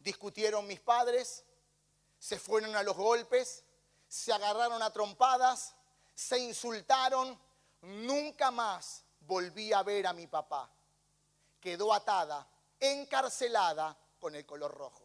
[0.00, 1.44] discutieron mis padres,
[2.18, 3.64] se fueron a los golpes,
[4.08, 5.74] se agarraron a trompadas,
[6.14, 7.38] se insultaron.
[7.82, 10.70] Nunca más volví a ver a mi papá.
[11.60, 12.46] Quedó atada,
[12.78, 15.01] encarcelada con el color rojo.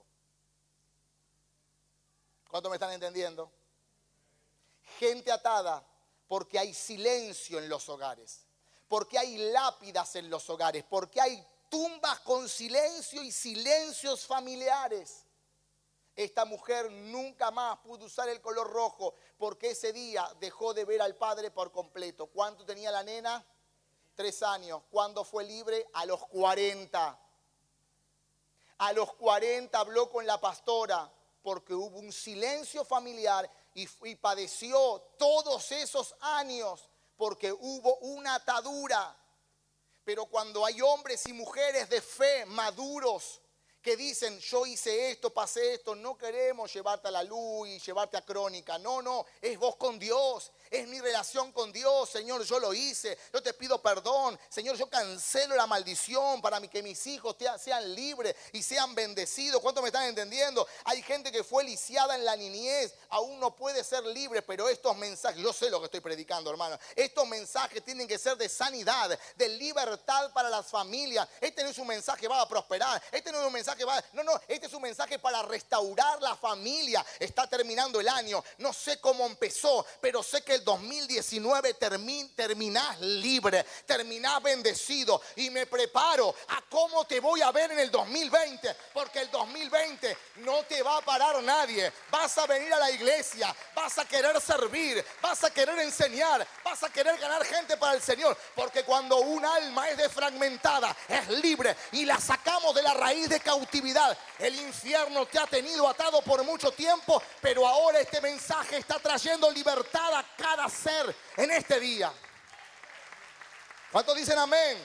[2.49, 3.51] ¿Cuánto me están entendiendo?
[4.99, 5.83] Gente atada
[6.27, 8.45] porque hay silencio en los hogares,
[8.87, 15.25] porque hay lápidas en los hogares, porque hay tumbas con silencio y silencios familiares.
[16.15, 21.01] Esta mujer nunca más pudo usar el color rojo porque ese día dejó de ver
[21.01, 22.27] al padre por completo.
[22.27, 23.45] ¿Cuánto tenía la nena?
[24.15, 24.81] Tres años.
[24.89, 25.85] ¿Cuándo fue libre?
[25.93, 27.19] A los 40.
[28.79, 31.11] A los 40 habló con la pastora
[31.47, 39.15] porque hubo un silencio familiar y, y padeció todos esos años porque hubo una atadura.
[40.03, 43.39] Pero cuando hay hombres y mujeres de fe maduros
[43.87, 48.17] que dicen, yo hice esto, pasé esto, no queremos llevarte a la luz y llevarte
[48.17, 48.77] a crónica.
[48.77, 53.17] No, no, es vos con Dios, es mi relación con Dios, Señor, yo lo hice,
[53.31, 58.35] yo te pido perdón, Señor, yo cancelo la maldición para que mis hijos sean libres
[58.51, 59.61] y sean bendecidos.
[59.61, 60.67] ¿Cuánto me están entendiendo?
[60.83, 64.97] Hay gente que fue lisiada en la niñez, aún no puede ser libre, pero estos
[64.97, 69.17] mensajes, yo sé lo que estoy predicando, hermano, estos mensajes tienen que ser de sanidad,
[69.37, 71.25] de libertad para las familias.
[71.39, 73.76] Este no es un mensaje que va a prosperar, este no es un mensaje
[74.13, 77.05] no, no, este es un mensaje para restaurar la familia.
[77.19, 81.75] Está terminando el año, no sé cómo empezó, pero sé que el 2019
[82.35, 87.91] terminás libre, terminás bendecido y me preparo a cómo te voy a ver en el
[87.91, 91.91] 2020, porque el 2020 no te va a parar nadie.
[92.09, 96.83] Vas a venir a la iglesia, vas a querer servir, vas a querer enseñar, vas
[96.83, 101.75] a querer ganar gente para el Señor, porque cuando un alma es desfragmentada, es libre
[101.91, 106.43] y la sacamos de la raíz de cautividad, el infierno te ha tenido atado por
[106.43, 112.13] mucho tiempo, pero ahora este mensaje está trayendo libertad a cada ser en este día.
[113.91, 114.77] ¿Cuántos dicen amén?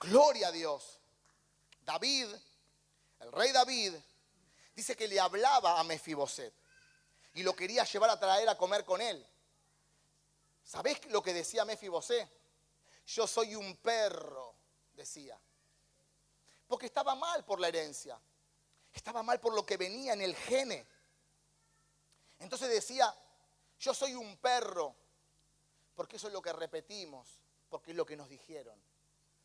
[0.00, 0.98] Gloria a Dios.
[1.80, 2.28] David,
[3.20, 3.94] el rey David,
[4.74, 6.52] dice que le hablaba a Mefiboset
[7.34, 9.26] y lo quería llevar a traer a comer con él.
[10.62, 12.28] ¿Sabés lo que decía Mefiboset?
[13.06, 14.54] Yo soy un perro,
[14.94, 15.38] decía.
[16.66, 18.20] Porque estaba mal por la herencia.
[18.92, 20.86] Estaba mal por lo que venía en el gene.
[22.38, 23.14] Entonces decía,
[23.78, 24.94] yo soy un perro,
[25.94, 28.80] porque eso es lo que repetimos, porque es lo que nos dijeron.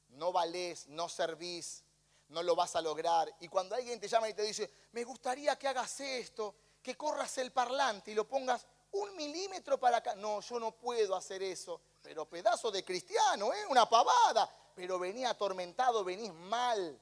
[0.09, 1.83] No valés, no servís,
[2.29, 3.33] no lo vas a lograr.
[3.39, 7.37] Y cuando alguien te llama y te dice, me gustaría que hagas esto, que corras
[7.37, 10.15] el parlante y lo pongas un milímetro para acá.
[10.15, 11.81] No, yo no puedo hacer eso.
[12.01, 13.65] Pero pedazo de cristiano, ¿eh?
[13.69, 14.49] una pavada.
[14.75, 16.99] Pero venía atormentado, venís mal.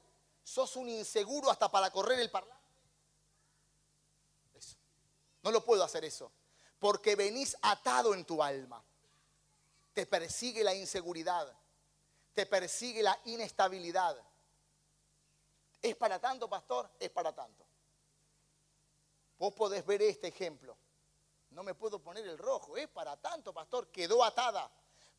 [0.48, 2.56] Sos un inseguro hasta para correr el parlante.
[5.42, 6.32] No lo puedo hacer eso.
[6.78, 8.82] Porque venís atado en tu alma.
[9.92, 11.54] Te persigue la inseguridad.
[12.32, 14.16] Te persigue la inestabilidad.
[15.82, 16.90] ¿Es para tanto, pastor?
[16.98, 17.66] Es para tanto.
[19.38, 20.78] Vos podés ver este ejemplo.
[21.50, 22.74] No me puedo poner el rojo.
[22.78, 23.88] Es para tanto, pastor.
[23.88, 24.70] Quedó atada.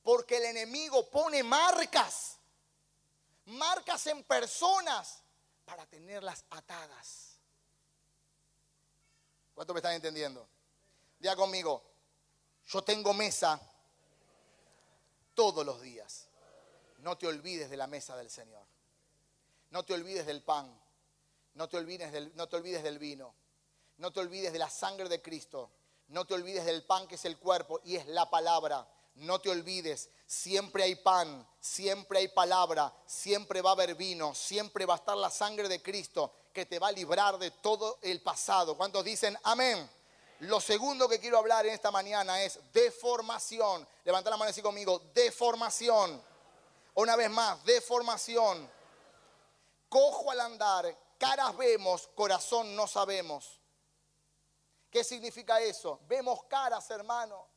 [0.02, 2.39] Porque el enemigo pone marcas.
[3.50, 5.24] Marcas en personas
[5.66, 7.38] para tenerlas atadas.
[9.54, 10.48] ¿Cuánto me están entendiendo?
[11.20, 11.84] Diga conmigo,
[12.68, 13.60] yo tengo mesa
[15.34, 16.28] todos los días.
[17.00, 18.66] No te olvides de la mesa del Señor.
[19.72, 20.80] No te olvides del pan.
[21.54, 23.34] No te olvides del, no te olvides del vino.
[23.98, 25.72] No te olvides de la sangre de Cristo.
[26.08, 28.88] No te olvides del pan que es el cuerpo y es la palabra.
[29.20, 34.86] No te olvides, siempre hay pan, siempre hay palabra, siempre va a haber vino, siempre
[34.86, 38.22] va a estar la sangre de Cristo que te va a librar de todo el
[38.22, 38.78] pasado.
[38.78, 39.90] ¿Cuántos dicen amén?
[40.40, 43.86] Lo segundo que quiero hablar en esta mañana es deformación.
[44.06, 46.24] Levanta la mano así conmigo, deformación.
[46.96, 48.70] Una vez más, deformación.
[49.90, 53.60] Cojo al andar, caras vemos, corazón no sabemos.
[54.90, 56.00] ¿Qué significa eso?
[56.08, 57.49] Vemos caras, hermano.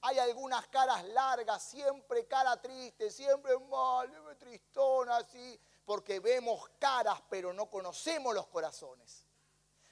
[0.00, 7.52] Hay algunas caras largas, siempre cara triste, siempre mal, tristona así, porque vemos caras, pero
[7.52, 9.24] no conocemos los corazones.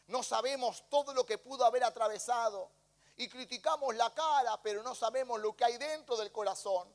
[0.07, 2.71] No sabemos todo lo que pudo haber atravesado.
[3.17, 6.87] Y criticamos la cara, pero no sabemos lo que hay dentro del corazón.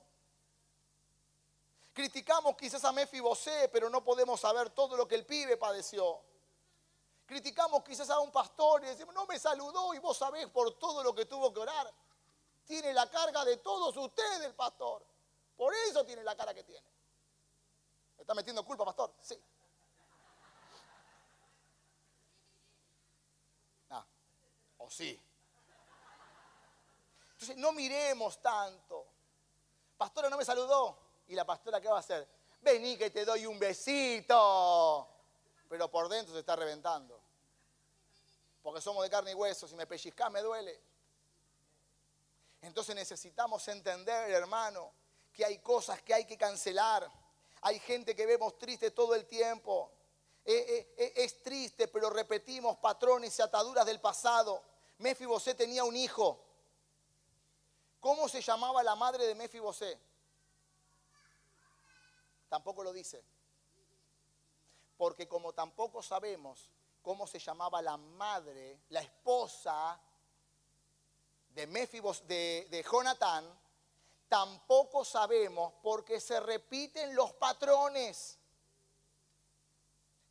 [1.94, 6.22] Criticamos quizás a Mefibosé, pero no podemos saber todo lo que el pibe padeció.
[7.26, 11.04] Criticamos quizás a un pastor y decimos, no me saludó y vos sabés por todo
[11.04, 11.92] lo que tuvo que orar.
[12.72, 15.06] Tiene la carga de todos ustedes, el pastor.
[15.58, 16.88] Por eso tiene la cara que tiene.
[18.16, 19.14] ¿Me está metiendo culpa, pastor?
[19.20, 19.38] Sí.
[23.90, 24.06] Ah,
[24.78, 25.22] o sí.
[27.34, 29.06] Entonces, no miremos tanto.
[29.98, 30.98] Pastora no me saludó.
[31.28, 32.26] ¿Y la pastora qué va a hacer?
[32.62, 35.10] Vení que te doy un besito.
[35.68, 37.22] Pero por dentro se está reventando.
[38.64, 39.68] Porque somos de carne y hueso.
[39.68, 40.91] Si me pellizcás me duele.
[42.62, 44.94] Entonces necesitamos entender, hermano,
[45.34, 47.10] que hay cosas que hay que cancelar.
[47.62, 49.92] Hay gente que vemos triste todo el tiempo.
[50.46, 54.64] Eh, eh, es triste, pero repetimos patrones y ataduras del pasado.
[55.00, 56.44] Mefibosé tenía un hijo.
[58.00, 60.00] ¿Cómo se llamaba la madre de Mefibosé?
[62.50, 63.24] Tampoco lo dice.
[64.98, 66.70] Porque como tampoco sabemos
[67.02, 70.00] cómo se llamaba la madre, la esposa
[71.54, 73.46] de, Mefibos, de, Jonatán,
[74.28, 78.38] tampoco sabemos porque se repiten los patrones.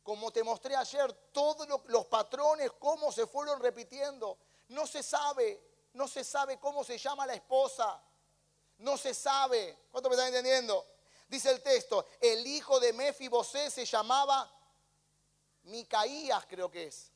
[0.03, 4.37] Como te mostré ayer, todos los patrones, cómo se fueron repitiendo.
[4.69, 5.61] No se sabe,
[5.93, 8.01] no se sabe cómo se llama la esposa.
[8.79, 9.77] No se sabe.
[9.91, 10.85] ¿Cuánto me están entendiendo?
[11.27, 14.51] Dice el texto, el hijo de Mefibosé se llamaba
[15.63, 17.11] Micaías, creo que es.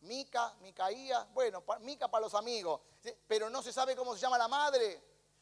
[0.00, 2.80] Mica, Micaías, bueno, Mica para los amigos,
[3.26, 5.00] pero no se sabe cómo se llama la madre,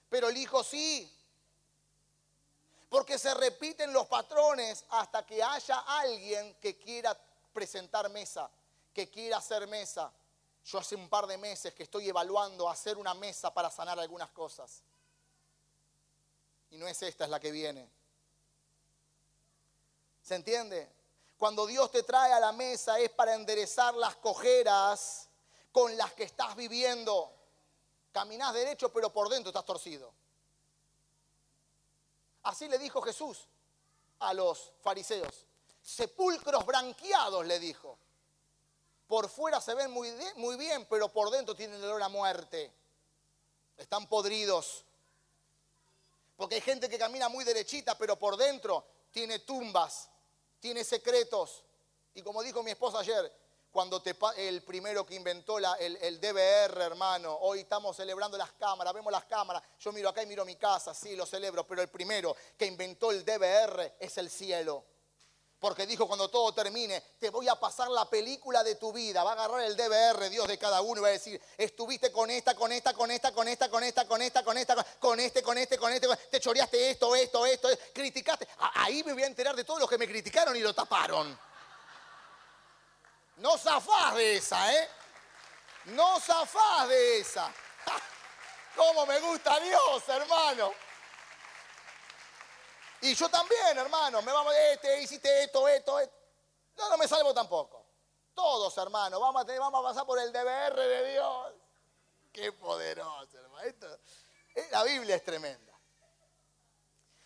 [0.09, 1.15] pero el hijo sí.
[2.89, 7.17] Porque se repiten los patrones hasta que haya alguien que quiera
[7.53, 8.51] presentar mesa,
[8.95, 10.11] que quiera hacer mesa.
[10.65, 14.31] Yo hace un par de meses que estoy evaluando hacer una mesa para sanar algunas
[14.31, 14.83] cosas.
[16.71, 17.89] Y no es esta, es la que viene.
[20.23, 20.98] ¿Se entiende?
[21.39, 25.29] Cuando Dios te trae a la mesa es para enderezar las cojeras
[25.71, 27.33] con las que estás viviendo.
[28.11, 30.13] Caminás derecho, pero por dentro estás torcido.
[32.43, 33.47] Así le dijo Jesús
[34.19, 35.47] a los fariseos.
[35.81, 37.97] Sepulcros branqueados, le dijo.
[39.07, 42.73] Por fuera se ven muy, muy bien, pero por dentro tienen olor a muerte.
[43.77, 44.85] Están podridos.
[46.37, 50.11] Porque hay gente que camina muy derechita, pero por dentro tiene tumbas,
[50.61, 51.65] tiene secretos.
[52.15, 53.33] Y como dijo mi esposa ayer,
[53.71, 58.53] cuando te, el primero que inventó la, el, el, DVR, hermano, hoy estamos celebrando las
[58.53, 61.83] cámaras, vemos las cámaras, yo miro acá y miro mi casa, sí, lo celebro, pero
[61.83, 64.85] el primero que inventó el DVR es el cielo.
[65.61, 69.25] Porque dijo, cuando todo termine, te voy a pasar la película de tu vida.
[69.25, 72.31] Va a agarrar el DVR, Dios de cada uno, y va a decir, estuviste con
[72.31, 75.43] esta, con esta, con esta, con esta, con esta, con esta, con esta, con este,
[75.43, 78.47] con este, con este, te choreaste esto, esto, esto, criticaste.
[78.75, 81.37] Ahí me voy a enterar de todos los que me criticaron y lo taparon.
[83.39, 84.89] No zafás de esa, ¿eh?
[85.87, 87.53] No zafás de esa.
[88.77, 90.73] ¿Cómo me gusta Dios, hermano?
[93.01, 96.15] Y yo también, hermano, me vamos, este, hiciste esto, esto, esto.
[96.77, 97.85] Yo no me salvo tampoco.
[98.35, 101.53] Todos, hermano, vamos a, pasar por el DBR de Dios.
[102.33, 103.69] Qué poderoso, hermano.
[104.55, 105.73] Eh, la Biblia es tremenda.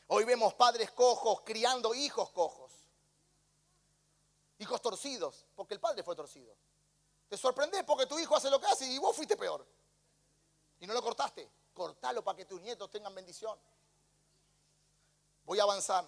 [0.09, 2.73] Hoy vemos padres cojos criando hijos cojos.
[4.59, 6.55] Hijos torcidos, porque el padre fue torcido.
[7.29, 9.67] Te sorprendes porque tu hijo hace lo que hace y vos fuiste peor.
[10.81, 11.51] Y no lo cortaste.
[11.73, 13.59] Cortalo para que tus nietos tengan bendición.
[15.45, 16.05] Voy a avanzar.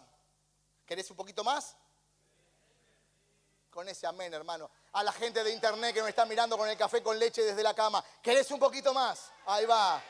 [0.87, 1.77] ¿Querés un poquito más?
[3.71, 4.71] Con ese amén, hermano.
[4.93, 7.63] A la gente de internet que me está mirando con el café con leche desde
[7.63, 8.05] la cama.
[8.23, 9.31] ¿Querés un poquito más?
[9.47, 10.03] Ahí va.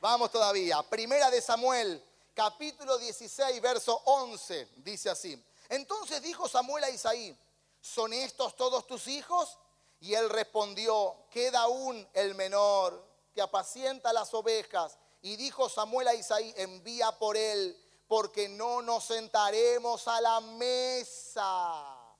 [0.00, 0.82] Vamos todavía.
[0.82, 2.02] Primera de Samuel,
[2.34, 4.68] capítulo 16, verso 11.
[4.76, 5.42] Dice así.
[5.68, 7.36] Entonces dijo Samuel a Isaí,
[7.80, 9.58] ¿son estos todos tus hijos?
[10.00, 13.02] Y él respondió, queda aún el menor
[13.34, 14.98] que apacienta las ovejas.
[15.22, 17.74] Y dijo Samuel a Isaí, envía por él,
[18.14, 22.14] porque no nos sentaremos a la mesa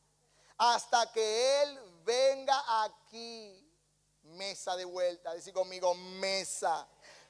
[0.58, 3.64] hasta que él venga aquí.
[4.24, 6.84] Mesa de vuelta, decir conmigo, mesa.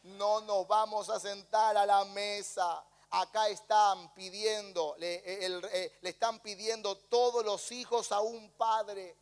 [0.05, 6.41] No nos vamos a sentar a la mesa acá están pidiendo, le, eh, le, están
[6.41, 9.15] pidiendo todos los hijos a un padre,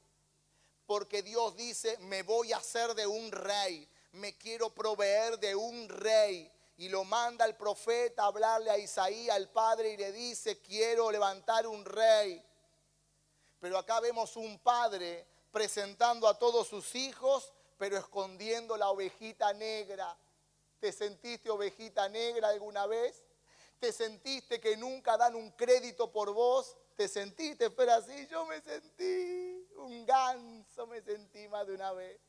[0.87, 5.89] porque Dios dice, me voy a hacer de un rey, me quiero proveer de un
[5.89, 6.52] rey.
[6.77, 11.11] Y lo manda el profeta a hablarle a Isaías, al padre, y le dice, quiero
[11.11, 12.45] levantar un rey.
[13.61, 20.17] Pero acá vemos un padre presentando a todos sus hijos, pero escondiendo la ovejita negra.
[20.81, 23.23] ¿Te sentiste ovejita negra alguna vez?
[23.79, 26.77] ¿Te sentiste que nunca dan un crédito por vos?
[26.97, 27.71] ¿Te sentiste?
[27.71, 32.21] Pero así yo me sentí, un ganso me sentí más de una vez.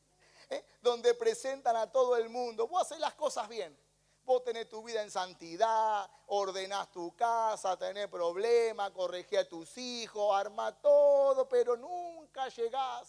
[0.50, 0.64] ¿eh?
[0.82, 3.76] Donde presentan a todo el mundo, vos haces las cosas bien.
[4.24, 10.34] Vos tenés tu vida en santidad, ordenás tu casa, tenés problemas, corregí a tus hijos,
[10.34, 13.08] arma todo, pero nunca llegás.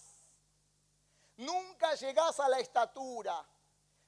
[1.37, 3.45] Nunca llegás a la estatura.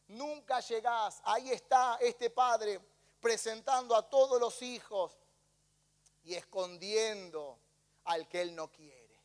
[0.09, 1.21] Nunca llegás.
[1.23, 2.79] Ahí está este padre
[3.19, 5.17] presentando a todos los hijos
[6.23, 7.57] y escondiendo
[8.05, 9.19] al que él no quiere,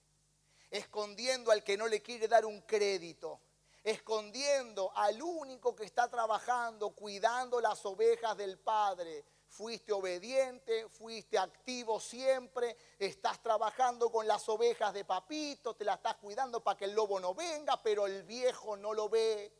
[0.70, 3.40] escondiendo al que no le quiere dar un crédito,
[3.84, 9.24] escondiendo al único que está trabajando, cuidando las ovejas del Padre.
[9.48, 16.16] Fuiste obediente, fuiste activo siempre, estás trabajando con las ovejas de papito, te las estás
[16.16, 19.52] cuidando para que el lobo no venga, pero el viejo no lo ve.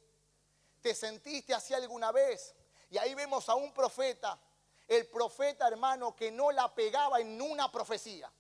[0.81, 2.55] ¿Te sentiste así alguna vez?
[2.91, 4.39] Y ahí vemos a un profeta,
[4.89, 8.33] el profeta hermano que no la pegaba en una profecía.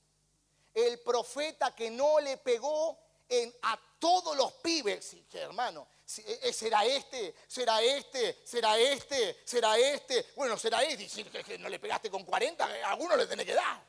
[0.72, 5.16] El profeta que no le pegó en, a todos los pibes.
[5.32, 5.86] Hermano,
[6.18, 10.26] e, e, será este, será este, será este, será este.
[10.34, 11.08] Bueno, será este.
[11.08, 13.80] Si que no le pegaste con 40, a alguno le tiene que dar.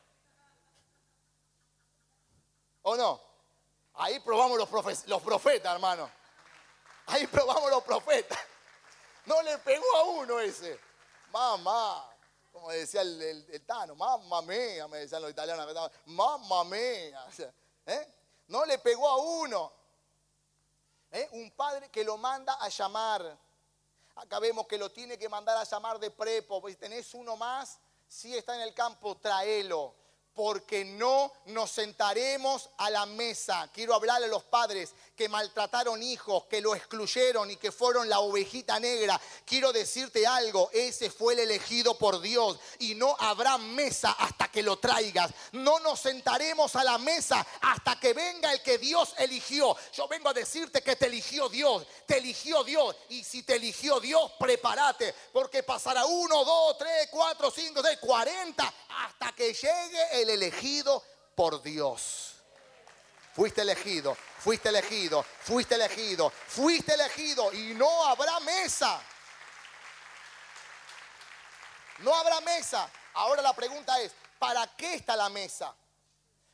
[2.84, 3.20] ¿O no?
[3.95, 6.07] Ahí probamos los, profetas, hermano.
[7.07, 8.38] Ahí probamos los profetas.
[9.26, 10.80] No le pegó a uno ese.
[11.32, 12.07] Mamá,
[12.51, 17.26] como decía el, Tano, mamá mía, me decían los italianos, mamá mía.
[17.88, 18.14] ¿eh?
[18.49, 19.82] No le pegó a uno.
[21.14, 21.30] ¿Eh?
[21.32, 23.38] Un padre que lo manda a llamar.
[24.16, 26.61] Acá vemos que lo tiene que mandar a llamar de prepo.
[26.68, 30.03] Si tenés uno más, si está en el campo, tráelo
[30.36, 33.69] porque no nos sentaremos a la mesa.
[33.73, 38.19] Quiero hablarle a los padres que maltrataron hijos, que lo excluyeron y que fueron la
[38.19, 39.19] ovejita negra.
[39.45, 44.63] Quiero decirte algo, ese fue el elegido por Dios y no habrá mesa hasta que
[44.63, 45.31] lo traigas.
[45.51, 49.75] No nos sentaremos a la mesa hasta que venga el que Dios eligió.
[49.93, 53.99] Yo vengo a decirte que te eligió Dios, te eligió Dios y si te eligió
[53.99, 60.22] Dios, prepárate porque pasará uno, dos, tres, cuatro, cinco, seis, cuarenta hasta que llegue el
[60.30, 61.03] elegido
[61.36, 62.36] por Dios.
[63.34, 69.01] Fuiste elegido, fuiste elegido, fuiste elegido, fuiste elegido y no habrá mesa.
[71.99, 72.89] No habrá mesa.
[73.13, 75.74] Ahora la pregunta es, ¿para qué está la mesa?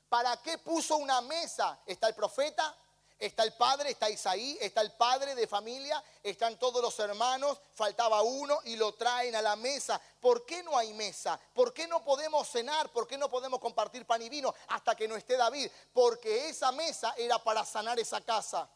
[0.07, 1.80] ¿Para qué puso una mesa?
[1.86, 2.76] ¿Está el profeta?
[3.20, 8.22] Está el padre, está Isaí, está el padre de familia, están todos los hermanos, faltaba
[8.22, 9.99] uno y lo traen a la mesa.
[10.22, 11.38] ¿Por qué no hay mesa?
[11.53, 12.89] ¿Por qué no podemos cenar?
[12.93, 15.70] ¿Por qué no podemos compartir pan y vino hasta que no esté David?
[15.91, 18.70] Porque esa mesa era para sanar esa casa.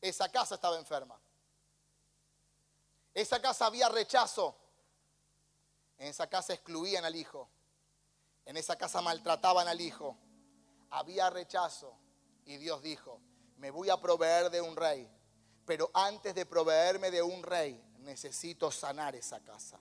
[0.00, 1.16] Esa casa estaba enferma.
[3.14, 4.56] Esa casa había rechazo.
[5.96, 7.48] En esa casa excluían al hijo.
[8.46, 10.16] En esa casa maltrataban al hijo
[10.90, 11.94] había rechazo
[12.44, 13.20] y Dios dijo,
[13.56, 15.08] me voy a proveer de un rey,
[15.66, 19.78] pero antes de proveerme de un rey, necesito sanar esa casa.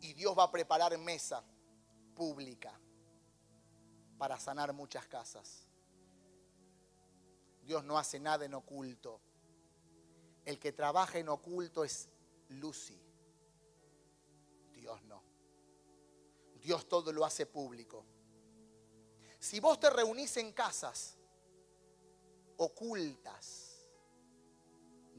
[0.00, 1.42] Y Dios va a preparar mesa
[2.14, 2.72] pública
[4.16, 5.66] para sanar muchas casas.
[7.64, 9.20] Dios no hace nada en oculto.
[10.44, 12.08] El que trabaja en oculto es
[12.48, 12.98] Lucy.
[14.72, 15.22] Dios no.
[16.62, 18.04] Dios todo lo hace público.
[19.46, 21.16] Si vos te reunís en casas
[22.56, 23.86] ocultas,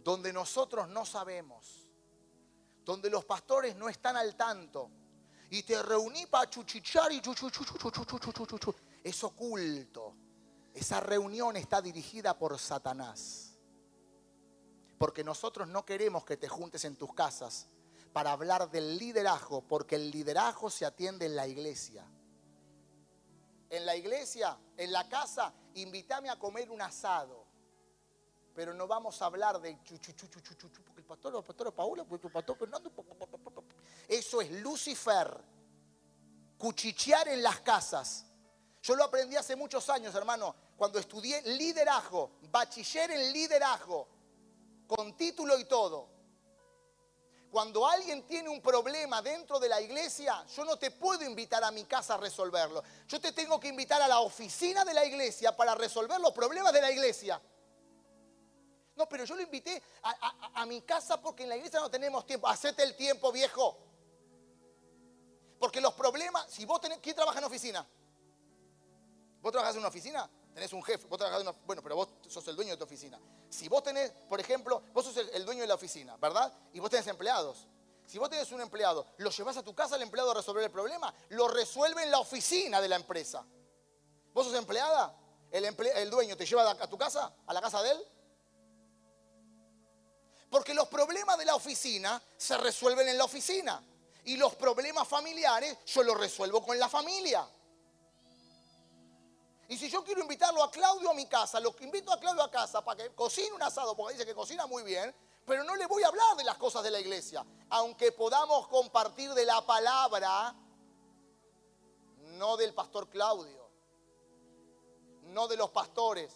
[0.03, 1.89] donde nosotros no sabemos,
[2.83, 4.91] donde los pastores no están al tanto,
[5.49, 7.21] y te reuní para chuchichar y
[9.01, 10.13] es oculto.
[10.73, 13.57] Esa reunión está dirigida por Satanás.
[14.97, 17.69] Porque nosotros no queremos que te juntes en tus casas
[18.11, 22.05] para hablar del liderazgo, porque el liderazgo se atiende en la iglesia.
[23.69, 27.45] En la iglesia, en la casa, invítame a comer un asado.
[28.55, 31.73] Pero no vamos a hablar de chuchu, chuchu, chuchu, chuchu, porque el pastor, el pastor
[31.73, 32.91] Paula, porque el pastor Fernando.
[34.07, 35.43] Eso es Lucifer.
[36.57, 38.25] Cuchichear en las casas.
[38.81, 44.07] Yo lo aprendí hace muchos años, hermano, cuando estudié liderazgo, bachiller en liderazgo,
[44.87, 46.16] con título y todo.
[47.51, 51.71] Cuando alguien tiene un problema dentro de la iglesia, yo no te puedo invitar a
[51.71, 52.83] mi casa a resolverlo.
[53.07, 56.73] Yo te tengo que invitar a la oficina de la iglesia para resolver los problemas
[56.73, 57.41] de la iglesia.
[58.97, 62.47] No, pero yo lo invité a, mi casa porque en la iglesia no tenemos tiempo.
[62.47, 63.77] Hacete el tiempo, viejo.
[65.59, 67.87] Porque los problemas, si vos tenés, ¿quién trabaja en oficina?
[69.39, 70.29] ¿Vos trabajás en una oficina?
[70.57, 72.83] Tenés un jefe, vos trabajás en una, bueno, pero vos sos el dueño de tu
[72.83, 73.19] oficina.
[73.47, 76.51] Si vos tenés, por ejemplo, vos sos el, dueño de la oficina, ¿verdad?
[76.73, 77.67] Y vos tenés empleados.
[78.07, 80.71] Si vos tenés un empleado, ¿lo llevas a tu casa al empleado a resolver el
[80.71, 81.13] problema?
[81.29, 83.45] Lo resuelve en la oficina de la empresa.
[84.33, 85.15] ¿Vos sos empleada?
[85.51, 87.31] ¿El, el dueño te lleva a tu casa?
[87.45, 88.07] ¿A la casa de él?
[90.49, 93.79] Porque los problemas de la oficina se resuelven en la oficina.
[94.23, 97.47] Y los problemas familiares yo los resuelvo con la familia.
[99.69, 102.49] Y si yo quiero invitarlo a Claudio a mi casa, lo invito a Claudio a
[102.49, 105.13] casa para que cocine un asado, porque dice que cocina muy bien,
[105.45, 107.45] pero no le voy a hablar de las cosas de la iglesia.
[107.69, 110.55] Aunque podamos compartir de la palabra,
[112.37, 113.69] no del pastor Claudio,
[115.23, 116.33] no de los pastores,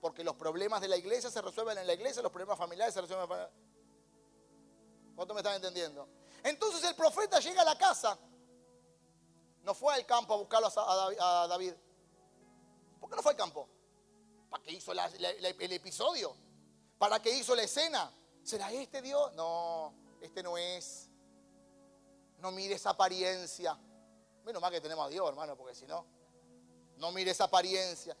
[0.00, 3.00] porque los problemas de la iglesia se resuelven en la iglesia, los problemas familiares se
[3.00, 3.60] resuelven en la familia.
[5.16, 6.06] ¿Cuánto me están entendiendo?
[6.42, 8.18] Entonces el profeta llega a la casa,
[9.62, 11.74] no fue al campo a buscarlo a David.
[13.00, 13.68] ¿Por qué no fue al campo?
[14.50, 16.36] ¿Para qué hizo el episodio?
[16.98, 18.12] ¿Para qué hizo la escena?
[18.42, 19.32] ¿Será este Dios?
[19.34, 21.08] No, este no es.
[22.38, 23.78] No mire esa apariencia.
[24.44, 26.04] Menos mal que tenemos a Dios, hermano, porque si no,
[26.96, 28.16] no mire esa apariencia.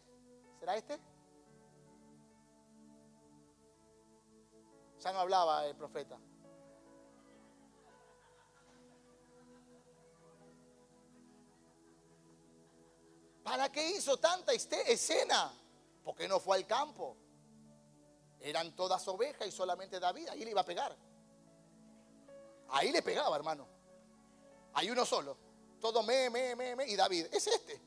[0.58, 0.98] ¿Será este?
[5.00, 6.18] Ya no hablaba el profeta.
[13.50, 15.52] ¿Para qué hizo tanta este- escena?
[16.04, 17.16] ¿Por qué no fue al campo?
[18.38, 20.28] Eran todas ovejas y solamente David.
[20.28, 20.96] Ahí le iba a pegar.
[22.68, 23.66] Ahí le pegaba, hermano.
[24.74, 25.36] Hay uno solo.
[25.80, 26.86] Todo me, me, me, me.
[26.86, 27.80] Y David, es este.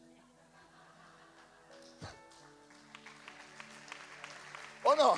[4.84, 5.16] ¿O no?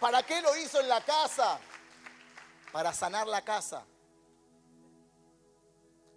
[0.00, 1.60] ¿Para qué lo hizo en la casa?
[2.72, 3.84] Para sanar la casa.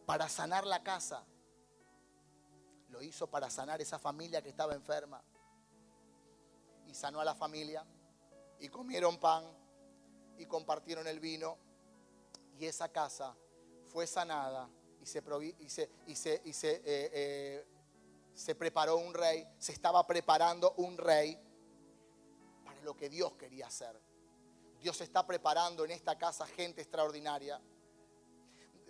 [0.10, 1.24] Para sanar la casa.
[2.88, 5.24] Lo hizo para sanar esa familia que estaba enferma.
[6.88, 7.86] Y sanó a la familia.
[8.60, 9.45] Y comieron pan.
[10.39, 11.60] Y compartieron el vino.
[12.57, 13.36] Y esa casa
[13.86, 14.68] fue sanada.
[14.99, 16.41] Y se, eh,
[16.84, 17.68] eh,
[18.34, 19.47] se preparó un rey.
[19.60, 21.39] Se estaba preparando un rey
[22.66, 24.01] para lo que Dios quería hacer.
[24.82, 27.62] Dios está preparando en esta casa gente extraordinaria.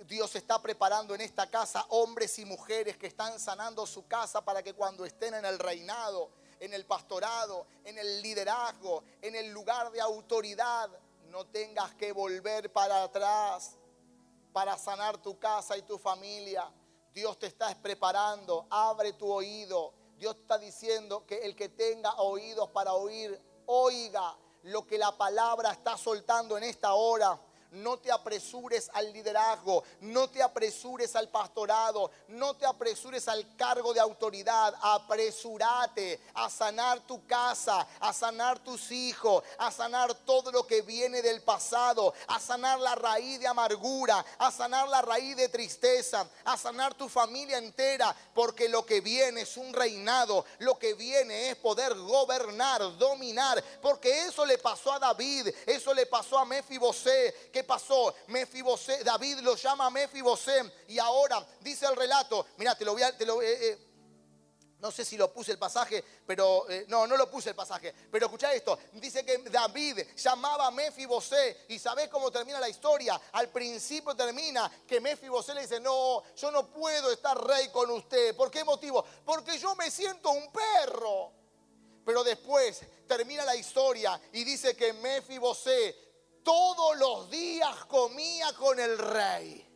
[0.07, 4.63] Dios está preparando en esta casa hombres y mujeres que están sanando su casa para
[4.63, 6.29] que cuando estén en el reinado,
[6.59, 10.89] en el pastorado, en el liderazgo, en el lugar de autoridad,
[11.29, 13.75] no tengas que volver para atrás
[14.53, 16.71] para sanar tu casa y tu familia.
[17.13, 19.93] Dios te está preparando, abre tu oído.
[20.17, 25.71] Dios está diciendo que el que tenga oídos para oír, oiga lo que la palabra
[25.71, 27.39] está soltando en esta hora.
[27.71, 33.93] No te apresures al liderazgo, no te apresures al pastorado, no te apresures al cargo
[33.93, 34.73] de autoridad.
[34.81, 41.21] Apresúrate a sanar tu casa, a sanar tus hijos, a sanar todo lo que viene
[41.21, 46.57] del pasado, a sanar la raíz de amargura, a sanar la raíz de tristeza, a
[46.57, 51.55] sanar tu familia entera, porque lo que viene es un reinado, lo que viene es
[51.57, 57.51] poder gobernar, dominar, porque eso le pasó a David, eso le pasó a Mefibosé.
[57.59, 58.15] ¿Qué pasó?
[58.27, 63.17] Mefibosé, David lo llama Mefibosé y ahora dice el relato, mira, te lo voy a,
[63.17, 63.77] te lo, eh, eh,
[64.79, 67.93] no sé si lo puse el pasaje, pero eh, no, no lo puse el pasaje.
[68.09, 73.19] Pero escucha esto, dice que David llamaba a Mefibosé y ¿sabés cómo termina la historia?
[73.33, 78.37] Al principio termina que Mefibosé le dice, no, yo no puedo estar rey con usted.
[78.37, 79.03] ¿Por qué motivo?
[79.25, 81.33] Porque yo me siento un perro.
[82.05, 86.08] Pero después termina la historia y dice que Mefibosé
[86.43, 89.68] todos los días comía con el rey.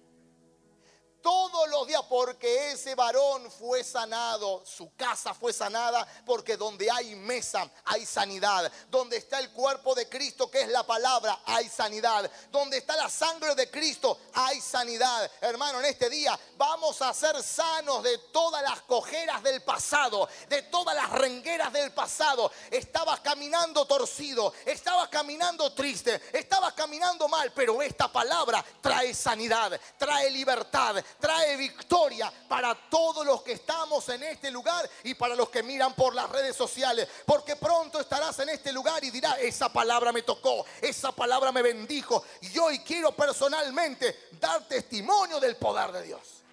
[1.23, 7.15] Todos los días, porque ese varón fue sanado, su casa fue sanada, porque donde hay
[7.15, 12.29] mesa hay sanidad, donde está el cuerpo de Cristo, que es la palabra, hay sanidad,
[12.51, 15.31] donde está la sangre de Cristo, hay sanidad.
[15.41, 20.63] Hermano, en este día vamos a ser sanos de todas las cojeras del pasado, de
[20.63, 22.51] todas las rengueras del pasado.
[22.69, 30.29] Estabas caminando torcido, estabas caminando triste, estabas caminando mal, pero esta palabra trae sanidad, trae
[30.29, 35.63] libertad, trae victoria para todos los que estamos en este lugar y para los que
[35.63, 37.07] miran por las redes sociales.
[37.25, 41.61] Porque pronto estarás en este lugar y dirás, esa palabra me tocó, esa palabra me
[41.61, 42.23] bendijo.
[42.41, 46.43] Y hoy quiero personalmente dar testimonio del poder de Dios.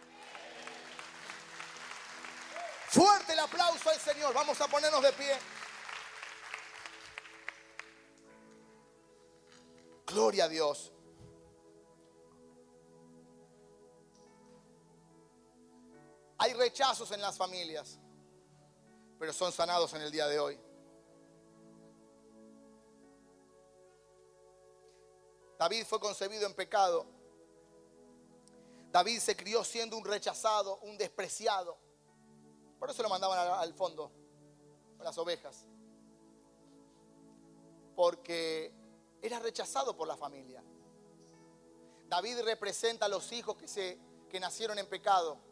[2.89, 4.35] Fuerte el aplauso al Señor.
[4.35, 5.39] Vamos a ponernos de pie.
[10.07, 10.91] Gloria a Dios.
[16.43, 17.99] Hay rechazos en las familias,
[19.19, 20.59] pero son sanados en el día de hoy.
[25.59, 27.05] David fue concebido en pecado.
[28.91, 31.77] David se crió siendo un rechazado, un despreciado.
[32.79, 34.11] Por eso lo mandaban al, fondo,
[34.97, 35.67] con las ovejas.
[37.95, 38.73] Porque
[39.21, 40.65] era rechazado por la familia.
[42.09, 43.99] David representa a los hijos que, se,
[44.31, 45.50] que nacieron en pecado.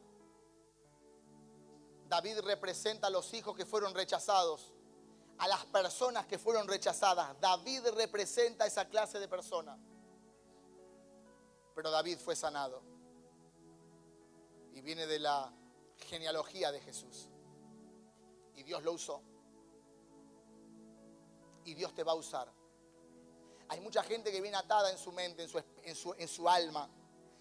[2.08, 4.72] David representa a los hijos que fueron rechazados,
[5.36, 7.38] a las personas que fueron rechazadas.
[7.40, 9.78] David representa a esa clase de personas.
[11.74, 12.82] Pero David fue sanado.
[14.72, 15.52] Y viene de la
[15.98, 17.28] genealogía de Jesús.
[18.54, 19.22] Y Dios lo usó.
[21.64, 22.50] Y Dios te va a usar.
[23.68, 26.48] Hay mucha gente que viene atada en su mente, en su, en su, en su
[26.48, 26.88] alma.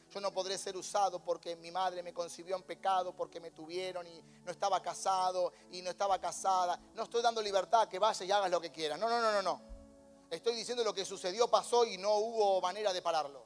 [0.10, 4.08] Yo no podré ser usado porque mi madre me concibió en pecado, porque me tuvieron
[4.08, 6.80] y no estaba casado y no estaba casada.
[6.94, 8.98] No estoy dando libertad que vayas y hagas lo que quieras.
[8.98, 9.62] No, no, no, no, no.
[10.30, 13.46] Estoy diciendo lo que sucedió, pasó y no hubo manera de pararlo.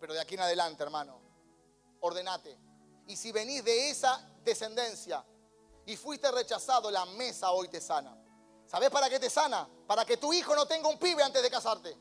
[0.00, 1.20] Pero de aquí en adelante, hermano,
[2.00, 2.58] ordenate.
[3.06, 5.24] Y si venís de esa descendencia
[5.86, 8.16] y fuiste rechazado, la mesa hoy te sana.
[8.66, 9.68] ¿Sabes para qué te sana?
[9.86, 11.96] Para que tu hijo no tenga un pibe antes de casarte.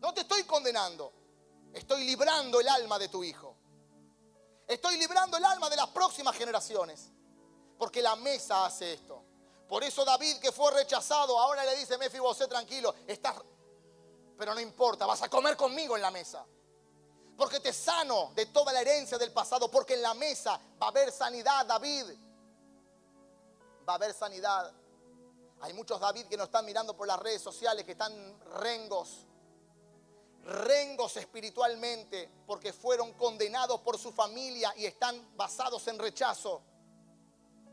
[0.00, 1.12] No te estoy condenando.
[1.72, 3.56] Estoy librando el alma de tu hijo.
[4.66, 7.10] Estoy librando el alma de las próximas generaciones.
[7.78, 9.22] Porque la mesa hace esto.
[9.68, 13.36] Por eso David que fue rechazado, ahora le dice, Mefibosé, tranquilo, estás...
[14.36, 16.46] Pero no importa, vas a comer conmigo en la mesa.
[17.36, 19.70] Porque te sano de toda la herencia del pasado.
[19.70, 22.06] Porque en la mesa va a haber sanidad, David.
[23.88, 24.72] Va a haber sanidad.
[25.60, 29.27] Hay muchos David que nos están mirando por las redes sociales, que están rengos
[30.44, 36.62] rengos espiritualmente porque fueron condenados por su familia y están basados en rechazo.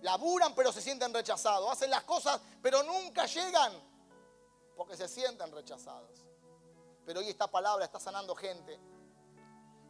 [0.01, 1.69] Laburan pero se sienten rechazados.
[1.71, 3.73] Hacen las cosas pero nunca llegan
[4.75, 6.25] porque se sienten rechazados.
[7.05, 8.79] Pero hoy esta palabra está sanando gente.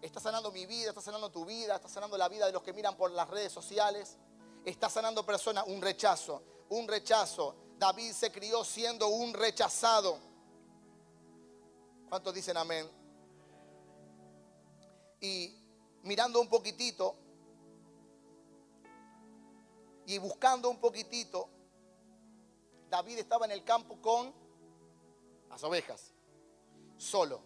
[0.02, 2.74] Está sanando mi vida, está sanando tu vida, está sanando la vida de los que
[2.74, 4.18] miran por las redes sociales.
[4.64, 5.66] Está sanando personas.
[5.68, 7.56] Un rechazo, un rechazo.
[7.78, 10.20] David se crió siendo un rechazado.
[12.10, 12.90] ¿Cuántos dicen amén?
[15.20, 15.56] Y
[16.04, 17.16] mirando un poquitito
[20.06, 21.50] y buscando un poquitito,
[22.90, 24.34] David estaba en el campo con
[25.50, 26.14] las ovejas,
[26.98, 27.42] solo.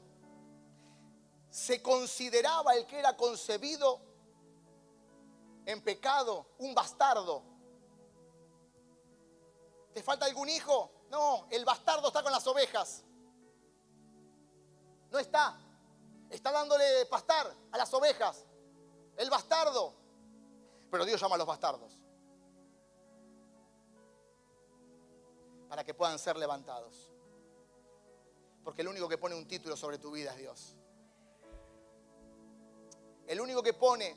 [1.50, 4.02] Se consideraba el que era concebido
[5.66, 7.44] en pecado, un bastardo.
[9.94, 10.92] ¿Te falta algún hijo?
[11.10, 13.04] No, el bastardo está con las ovejas.
[15.12, 15.58] No está.
[16.30, 18.46] Está dándole pastar a las ovejas.
[19.18, 19.94] El bastardo.
[20.92, 21.98] Pero Dios llama a los bastardos.
[25.68, 27.12] Para que puedan ser levantados.
[28.64, 30.76] Porque el único que pone un título sobre tu vida es Dios.
[33.28, 34.16] El único que pone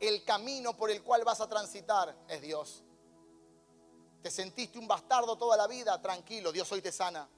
[0.00, 2.84] el camino por el cual vas a transitar es Dios.
[4.22, 7.28] Te sentiste un bastardo toda la vida, tranquilo, Dios hoy te sana.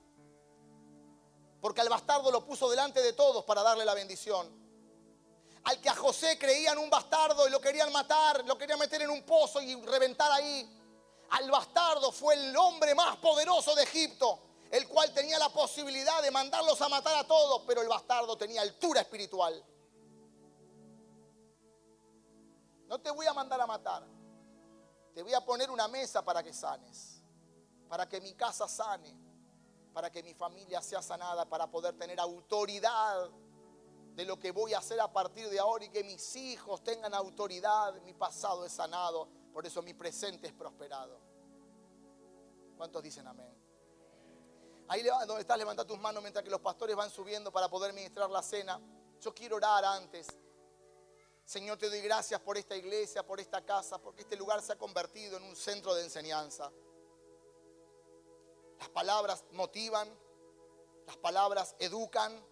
[1.61, 4.48] Porque al bastardo lo puso delante de todos para darle la bendición.
[5.64, 9.11] Al que a José creían un bastardo y lo querían matar, lo querían meter en
[9.11, 10.78] un pozo y reventar ahí.
[11.30, 14.40] Al bastardo fue el hombre más poderoso de Egipto,
[14.70, 18.62] el cual tenía la posibilidad de mandarlos a matar a todos, pero el bastardo tenía
[18.62, 19.62] altura espiritual.
[22.86, 24.04] No te voy a mandar a matar,
[25.14, 27.22] te voy a poner una mesa para que sanes,
[27.88, 29.30] para que mi casa sane
[29.93, 33.30] para que mi familia sea sanada, para poder tener autoridad
[34.14, 37.14] de lo que voy a hacer a partir de ahora y que mis hijos tengan
[37.14, 37.95] autoridad.
[38.03, 41.18] Mi pasado es sanado, por eso mi presente es prosperado.
[42.76, 43.61] ¿Cuántos dicen amén?
[44.88, 48.28] Ahí donde estás, levanta tus manos mientras que los pastores van subiendo para poder ministrar
[48.28, 48.80] la cena.
[49.20, 50.26] Yo quiero orar antes.
[51.45, 54.78] Señor, te doy gracias por esta iglesia, por esta casa, porque este lugar se ha
[54.78, 56.72] convertido en un centro de enseñanza.
[58.81, 60.09] Las palabras motivan,
[61.07, 62.43] las palabras educan,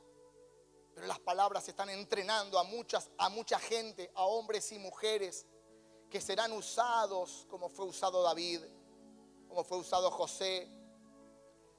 [0.94, 5.46] pero las palabras están entrenando a muchas a mucha gente, a hombres y mujeres
[6.10, 8.60] que serán usados como fue usado David,
[9.48, 10.70] como fue usado José.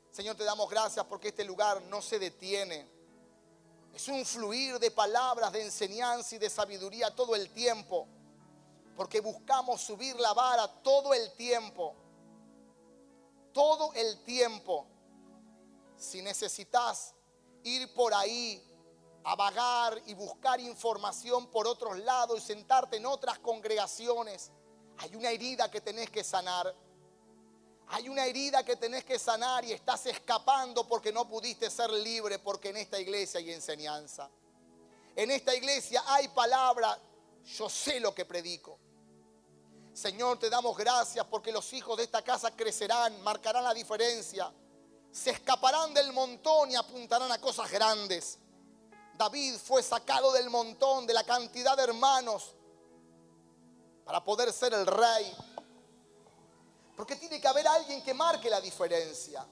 [0.10, 2.90] Señor, te damos gracias porque este lugar no se detiene.
[3.94, 8.08] Es un fluir de palabras, de enseñanza y de sabiduría todo el tiempo.
[8.96, 11.96] Porque buscamos subir la vara todo el tiempo.
[13.54, 14.88] Todo el tiempo.
[15.98, 17.14] Si necesitas
[17.64, 18.64] ir por ahí
[19.24, 24.52] a vagar y buscar información por otros lados y sentarte en otras congregaciones,
[24.98, 26.74] hay una herida que tenés que sanar.
[27.88, 32.38] Hay una herida que tenés que sanar y estás escapando porque no pudiste ser libre
[32.38, 34.30] porque en esta iglesia hay enseñanza.
[35.16, 36.98] En esta iglesia hay palabra,
[37.46, 38.78] yo sé lo que predico.
[40.00, 44.50] Señor, te damos gracias porque los hijos de esta casa crecerán, marcarán la diferencia,
[45.12, 48.38] se escaparán del montón y apuntarán a cosas grandes.
[49.18, 52.56] David fue sacado del montón, de la cantidad de hermanos,
[54.06, 55.36] para poder ser el rey.
[56.96, 59.46] Porque tiene que haber alguien que marque la diferencia.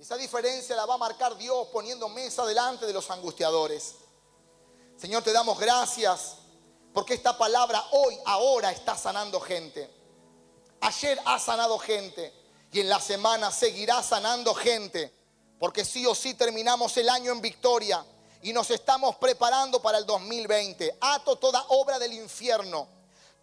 [0.00, 3.94] Esa diferencia la va a marcar Dios poniendo mesa delante de los angustiadores.
[4.96, 6.41] Señor, te damos gracias
[6.92, 9.90] porque esta palabra hoy, ahora está sanando gente.
[10.80, 12.32] Ayer ha sanado gente
[12.72, 15.12] y en la semana seguirá sanando gente.
[15.58, 18.04] Porque sí o sí terminamos el año en victoria
[18.42, 20.98] y nos estamos preparando para el 2020.
[21.00, 22.88] Ato toda obra del infierno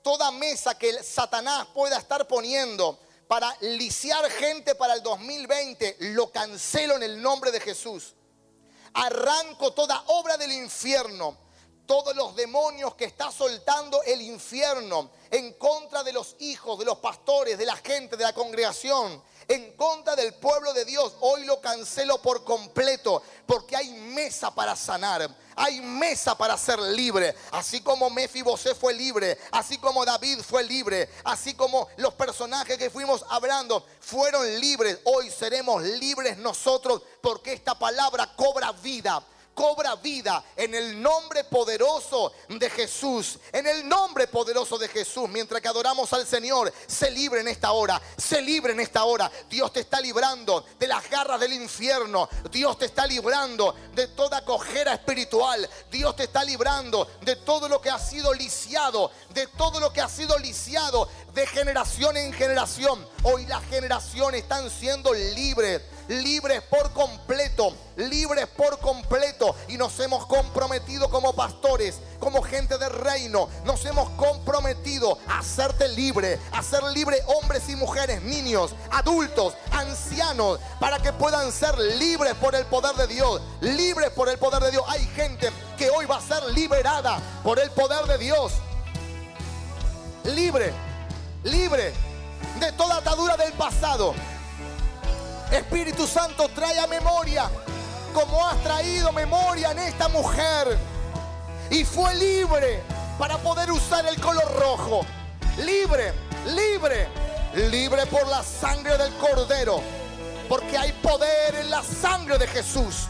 [0.01, 6.95] toda mesa que Satanás pueda estar poniendo para lisiar gente para el 2020, lo cancelo
[6.95, 8.15] en el nombre de Jesús.
[8.93, 11.37] Arranco toda obra del infierno,
[11.89, 16.99] todos los demonios que está soltando el infierno en contra de los hijos, de los
[16.99, 21.15] pastores, de la gente, de la congregación, en contra del pueblo de Dios.
[21.21, 25.35] Hoy lo cancelo por completo porque hay mesa para sanar.
[25.55, 27.35] Hay mesa para ser libre.
[27.53, 32.91] Así como Mefibosé fue libre, así como David fue libre, así como los personajes que
[32.91, 34.99] fuimos hablando fueron libres.
[35.05, 39.25] Hoy seremos libres nosotros porque esta palabra cobra vida
[39.59, 43.37] cobra vida en el nombre poderoso de Jesús.
[43.51, 45.27] En el nombre poderoso de Jesús.
[45.27, 48.01] Mientras que adoramos al Señor, se libre en esta hora.
[48.15, 49.29] Se libre en esta hora.
[49.49, 52.29] Dios te está librando de las garras del infierno.
[52.49, 55.69] Dios te está librando de toda cojera espiritual.
[55.91, 59.11] Dios te está librando de todo lo que ha sido lisiado.
[59.31, 63.05] De todo lo que ha sido lisiado de generación en generación.
[63.23, 69.55] Hoy las generaciones están siendo libres libres por completo, libres por completo.
[69.69, 75.87] Y nos hemos comprometido como pastores, como gente del reino, nos hemos comprometido a hacerte
[75.87, 82.33] libre, a ser libre hombres y mujeres, niños, adultos, ancianos, para que puedan ser libres
[82.35, 84.83] por el poder de Dios, libres por el poder de Dios.
[84.87, 88.53] Hay gente que hoy va a ser liberada por el poder de Dios.
[90.23, 90.73] Libre,
[91.43, 91.93] libre
[92.59, 94.13] de toda atadura del pasado.
[95.51, 97.49] Espíritu Santo, trae a memoria
[98.13, 100.77] como has traído memoria en esta mujer.
[101.69, 102.81] Y fue libre
[103.17, 105.05] para poder usar el color rojo.
[105.57, 106.13] Libre,
[106.47, 107.07] libre,
[107.69, 109.81] libre por la sangre del cordero.
[110.47, 113.07] Porque hay poder en la sangre de Jesús.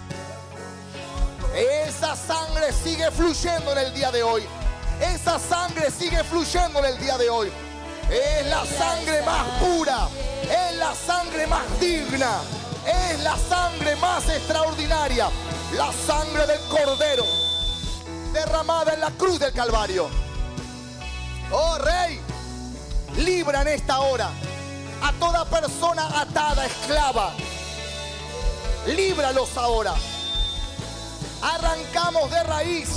[1.56, 4.46] Esa sangre sigue fluyendo en el día de hoy.
[5.02, 7.52] Esa sangre sigue fluyendo en el día de hoy.
[8.12, 10.08] Es la sangre más pura.
[10.44, 12.42] Es la sangre más digna.
[12.86, 15.30] Es la sangre más extraordinaria.
[15.76, 17.26] La sangre del Cordero.
[18.34, 20.10] Derramada en la cruz del Calvario.
[21.52, 22.20] Oh Rey.
[23.18, 24.30] Libra en esta hora
[25.02, 27.34] a toda persona atada, esclava.
[28.88, 29.94] Líbralos ahora.
[31.42, 32.90] Arrancamos de raíz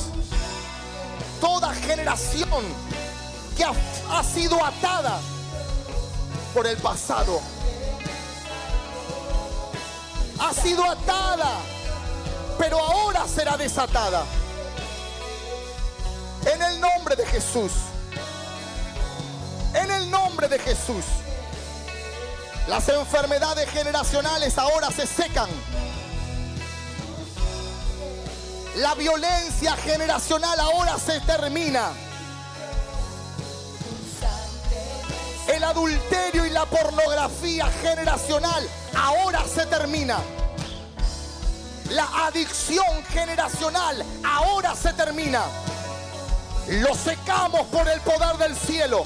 [1.40, 2.64] toda generación
[3.64, 5.20] ha sido atada
[6.54, 7.40] por el pasado.
[10.38, 11.58] Ha sido atada,
[12.58, 14.24] pero ahora será desatada.
[16.52, 17.72] En el nombre de Jesús.
[19.74, 21.04] En el nombre de Jesús.
[22.68, 25.48] Las enfermedades generacionales ahora se secan.
[28.76, 31.92] La violencia generacional ahora se termina.
[35.62, 40.18] El adulterio y la pornografía generacional ahora se termina.
[41.90, 45.44] La adicción generacional ahora se termina.
[46.66, 49.04] Lo secamos por el poder del cielo.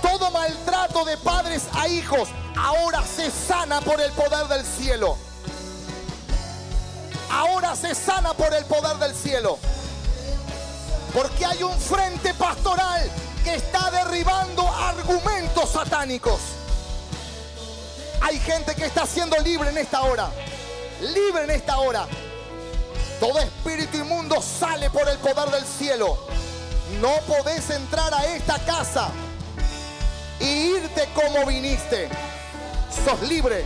[0.00, 5.18] Todo maltrato de padres a hijos ahora se sana por el poder del cielo.
[7.30, 9.58] Ahora se sana por el poder del cielo.
[11.12, 13.10] Porque hay un frente pastoral
[13.54, 16.40] está derribando argumentos satánicos.
[18.20, 20.30] Hay gente que está siendo libre en esta hora.
[21.00, 22.06] Libre en esta hora.
[23.20, 26.18] Todo espíritu inmundo sale por el poder del cielo.
[27.00, 29.10] No podés entrar a esta casa
[30.40, 32.08] y irte como viniste.
[33.04, 33.64] Sos libre,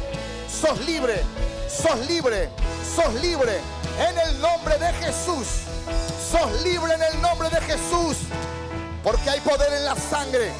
[0.49, 1.23] sos libre,
[1.69, 2.49] sos libre,
[2.97, 3.61] sos libre.
[3.99, 5.47] En el nombre de Jesús.
[6.31, 8.17] Sos libre en el nombre de Jesús.
[9.03, 10.53] Porque hay poder en la sangre.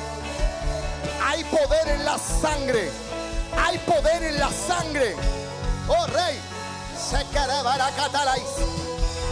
[1.25, 2.91] Hay poder en la sangre.
[3.57, 5.15] Hay poder en la sangre.
[5.89, 6.41] Oh rey.
[6.97, 8.43] Se cataráis.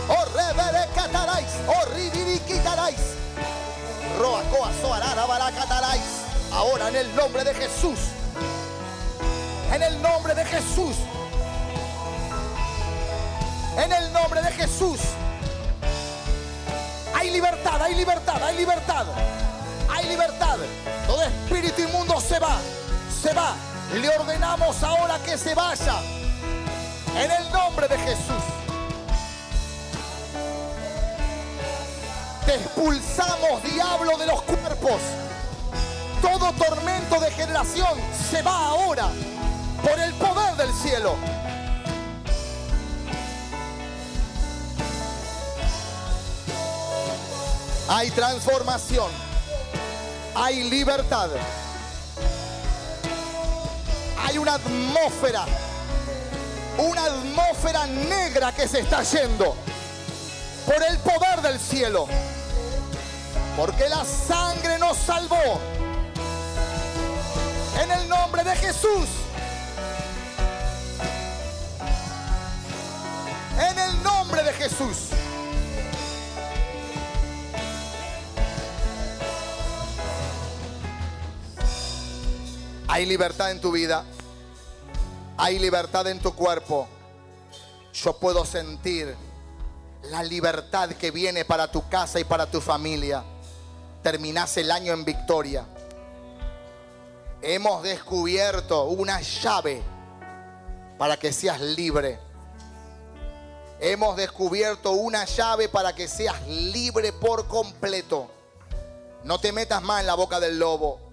[0.09, 1.49] Oh revere cataráis.
[1.67, 3.01] Oh ribiri quitaráis.
[4.19, 6.03] Roacoa soarara baracataráis.
[6.53, 7.99] Ahora en el nombre de Jesús.
[9.73, 10.97] En el nombre de Jesús.
[13.77, 15.01] En el nombre de Jesús.
[17.15, 19.07] Hay libertad, hay libertad, hay libertad.
[19.89, 20.57] Hay libertad.
[21.07, 22.59] Todo espíritu inmundo se va.
[23.23, 23.55] Se va.
[23.95, 26.01] Le ordenamos ahora que se vaya.
[27.17, 28.45] En el nombre de Jesús.
[32.47, 35.01] Te expulsamos, diablo de los cuerpos.
[36.23, 37.99] Todo tormento de generación
[38.31, 39.09] se va ahora
[39.83, 41.17] por el poder del cielo.
[47.93, 49.11] Hay transformación.
[50.37, 51.29] Hay libertad.
[54.17, 55.45] Hay una atmósfera.
[56.79, 59.57] Una atmósfera negra que se está yendo.
[60.67, 62.07] Por el poder del cielo.
[63.57, 65.61] Porque la sangre nos salvó.
[67.83, 69.09] En el nombre de Jesús.
[73.59, 75.09] En el nombre de Jesús.
[82.93, 84.05] Hay libertad en tu vida.
[85.37, 86.89] Hay libertad en tu cuerpo.
[87.93, 89.15] Yo puedo sentir
[90.11, 93.23] la libertad que viene para tu casa y para tu familia.
[94.03, 95.65] Terminás el año en victoria.
[97.43, 99.85] Hemos descubierto una llave
[100.99, 102.19] para que seas libre.
[103.79, 108.29] Hemos descubierto una llave para que seas libre por completo.
[109.23, 111.10] No te metas más en la boca del lobo.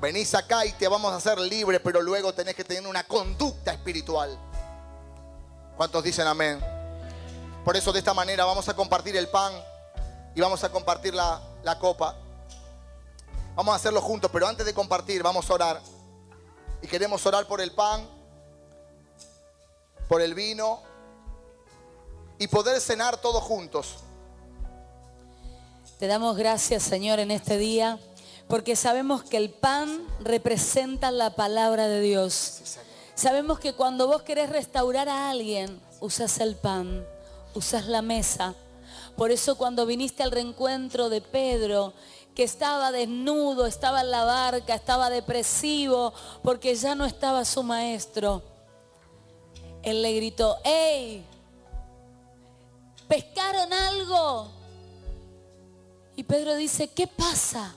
[0.00, 3.72] Venís acá y te vamos a hacer libre, pero luego tenés que tener una conducta
[3.72, 4.38] espiritual.
[5.76, 6.60] ¿Cuántos dicen amén?
[7.64, 9.52] Por eso de esta manera vamos a compartir el pan
[10.34, 12.16] y vamos a compartir la, la copa.
[13.56, 15.80] Vamos a hacerlo juntos, pero antes de compartir vamos a orar.
[16.80, 18.08] Y queremos orar por el pan,
[20.08, 20.80] por el vino
[22.38, 23.96] y poder cenar todos juntos.
[25.98, 27.98] Te damos gracias, Señor, en este día,
[28.48, 32.62] porque sabemos que el pan representa la palabra de Dios.
[33.14, 37.06] Sabemos que cuando vos querés restaurar a alguien, usas el pan,
[37.54, 38.54] usas la mesa.
[39.16, 41.92] Por eso cuando viniste al reencuentro de Pedro,
[42.34, 48.42] que estaba desnudo, estaba en la barca, estaba depresivo, porque ya no estaba su maestro,
[49.82, 51.24] él le gritó, ¡Ey!
[53.08, 54.48] ¿Pescaron algo?
[56.14, 57.74] Y Pedro dice, ¿qué pasa?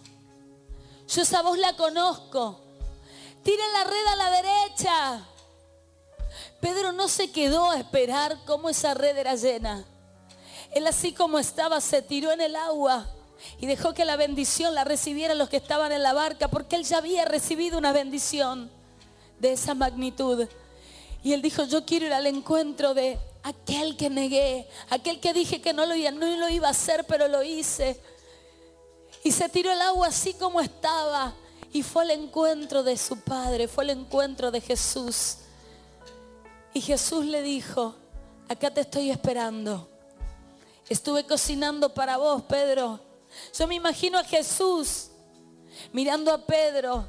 [1.14, 2.59] Yo esa voz la conozco.
[3.43, 5.28] Tiren la red a la derecha.
[6.62, 9.84] Pedro no se quedó a esperar cómo esa red era llena.
[10.72, 13.09] Él así como estaba se tiró en el agua
[13.59, 16.86] y dejó que la bendición la recibieran los que estaban en la barca porque él
[16.86, 18.72] ya había recibido una bendición
[19.39, 20.47] de esa magnitud.
[21.24, 25.62] Y él dijo, yo quiero ir al encuentro de aquel que negué, aquel que dije
[25.62, 27.99] que no lo, iba, no lo iba a hacer, pero lo hice.
[29.24, 31.34] Y se tiró el agua así como estaba
[31.74, 35.38] y fue al encuentro de su padre, fue al encuentro de Jesús.
[36.74, 37.95] Y Jesús le dijo,
[38.49, 39.88] acá te estoy esperando.
[40.89, 42.99] Estuve cocinando para vos, Pedro.
[43.57, 45.07] Yo me imagino a Jesús
[45.93, 47.07] mirando a Pedro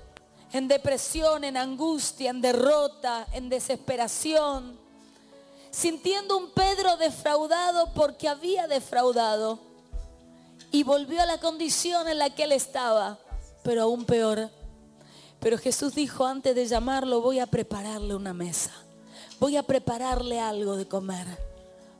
[0.52, 4.80] en depresión, en angustia, en derrota, en desesperación.
[5.70, 9.58] sintiendo un Pedro defraudado porque había defraudado.
[10.72, 13.18] Y volvió a la condición en la que él estaba,
[13.62, 14.50] pero aún peor.
[15.38, 18.72] Pero Jesús dijo, antes de llamarlo, voy a prepararle una mesa.
[19.38, 21.26] Voy a prepararle algo de comer.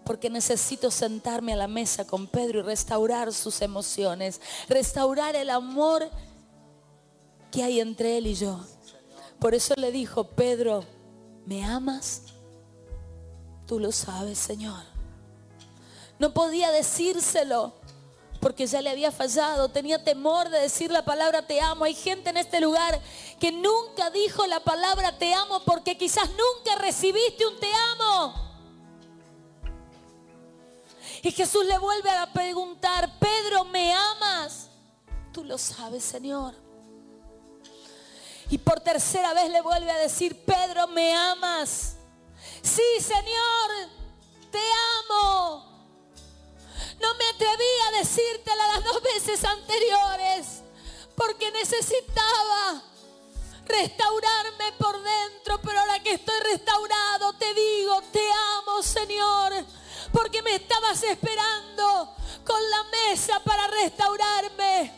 [0.05, 4.41] Porque necesito sentarme a la mesa con Pedro y restaurar sus emociones.
[4.69, 6.09] Restaurar el amor
[7.51, 8.59] que hay entre él y yo.
[9.39, 10.85] Por eso le dijo, Pedro,
[11.45, 12.23] ¿me amas?
[13.67, 14.83] Tú lo sabes, Señor.
[16.19, 17.75] No podía decírselo
[18.43, 21.85] porque ya le había fallado, tenía temor de decir la palabra te amo.
[21.85, 23.01] Hay gente en este lugar
[23.39, 28.35] que nunca dijo la palabra te amo porque quizás nunca recibiste un te amo.
[31.23, 34.71] Y Jesús le vuelve a preguntar, Pedro, ¿me amas?
[35.33, 36.57] Tú lo sabes, Señor.
[38.51, 41.95] Y por tercera vez le vuelve a decir, Pedro, ¿me amas?
[42.61, 43.89] Sí, Señor,
[44.51, 44.59] te
[45.09, 45.72] amo.
[47.03, 50.63] No me atreví a decírtela las dos veces anteriores
[51.17, 52.83] porque necesitaba
[53.67, 58.25] restaurarme por dentro, pero ahora que estoy restaurado te digo, te
[58.59, 59.53] amo Señor,
[60.13, 62.15] porque me estabas esperando
[62.47, 64.93] con la mesa para restaurarme.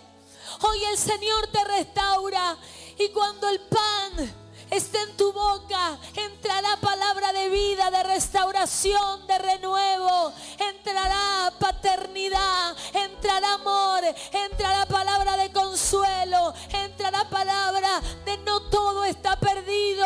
[0.60, 2.58] Hoy el Señor te restaura
[2.98, 4.43] y cuando el pan
[4.76, 13.54] esté en tu boca, entrará palabra de vida, de restauración, de renuevo, entrará paternidad, entrará
[13.54, 14.02] amor,
[14.32, 20.04] entrará palabra de consuelo, entrará palabra de no todo está perdido.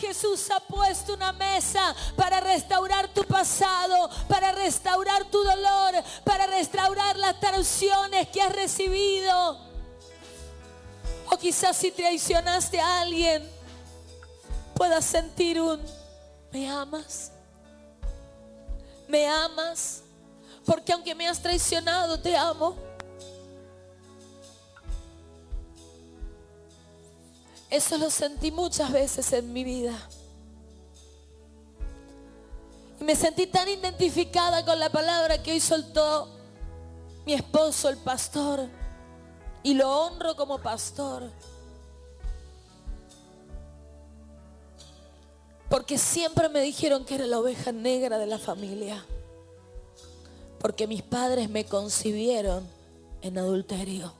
[0.00, 7.16] Jesús ha puesto una mesa para restaurar tu pasado, para restaurar tu dolor, para restaurar
[7.16, 9.68] las traiciones que has recibido.
[11.30, 13.57] O quizás si traicionaste a alguien,
[14.78, 15.80] puedas sentir un,
[16.52, 17.32] ¿me amas?
[19.08, 20.02] ¿Me amas?
[20.64, 22.76] Porque aunque me has traicionado, te amo.
[27.68, 29.98] Eso lo sentí muchas veces en mi vida.
[33.00, 36.28] Y me sentí tan identificada con la palabra que hoy soltó
[37.26, 38.68] mi esposo, el pastor.
[39.64, 41.32] Y lo honro como pastor.
[45.68, 49.04] Porque siempre me dijeron que era la oveja negra de la familia.
[50.58, 52.66] Porque mis padres me concibieron
[53.20, 54.12] en adulterio.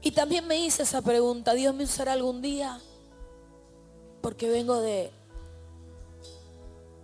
[0.00, 2.78] Y también me hice esa pregunta, ¿Dios me usará algún día?
[4.20, 5.10] Porque vengo de,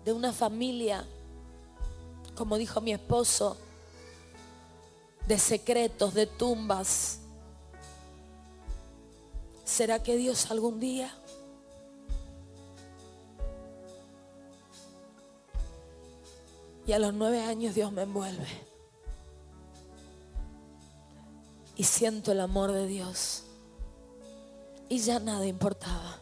[0.05, 1.07] de una familia,
[2.37, 3.57] como dijo mi esposo,
[5.27, 7.20] de secretos, de tumbas,
[9.71, 11.15] ¿Será que Dios algún día
[16.91, 18.49] Y a los nueve años Dios me envuelve.
[21.77, 23.45] Y siento el amor de Dios.
[24.89, 26.19] Y ya nada importaba.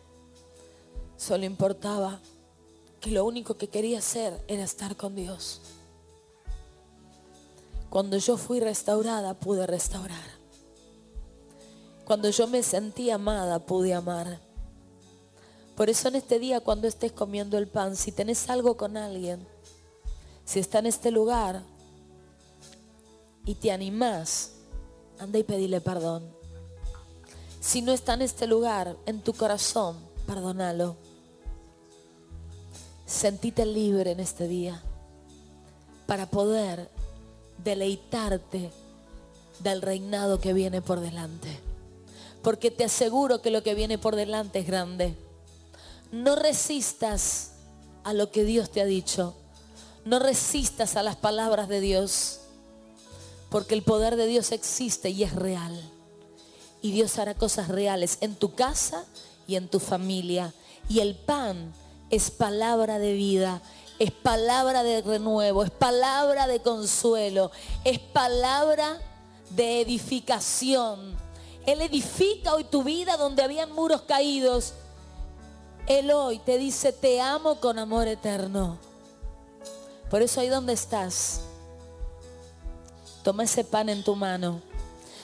[1.16, 2.20] Solo importaba
[3.00, 5.62] que lo único que quería hacer era estar con Dios.
[7.88, 10.37] Cuando yo fui restaurada, pude restaurar.
[12.08, 14.40] Cuando yo me sentí amada, pude amar.
[15.76, 19.46] Por eso en este día, cuando estés comiendo el pan, si tenés algo con alguien,
[20.46, 21.62] si está en este lugar
[23.44, 24.52] y te animás,
[25.18, 26.34] anda y pedile perdón.
[27.60, 30.96] Si no está en este lugar, en tu corazón, perdónalo.
[33.04, 34.82] Sentite libre en este día
[36.06, 36.88] para poder
[37.62, 38.70] deleitarte
[39.60, 41.67] del reinado que viene por delante
[42.42, 45.14] porque te aseguro que lo que viene por delante es grande.
[46.12, 47.52] No resistas
[48.04, 49.34] a lo que Dios te ha dicho.
[50.04, 52.40] No resistas a las palabras de Dios,
[53.50, 55.78] porque el poder de Dios existe y es real.
[56.80, 59.04] Y Dios hará cosas reales en tu casa
[59.46, 60.54] y en tu familia.
[60.88, 61.74] Y el pan
[62.08, 63.60] es palabra de vida,
[63.98, 67.50] es palabra de renuevo, es palabra de consuelo,
[67.84, 68.98] es palabra
[69.50, 71.16] de edificación
[71.72, 74.72] él edifica hoy tu vida donde habían muros caídos.
[75.86, 78.78] Él hoy te dice, te amo con amor eterno.
[80.08, 81.42] Por eso ahí donde estás,
[83.22, 84.62] toma ese pan en tu mano.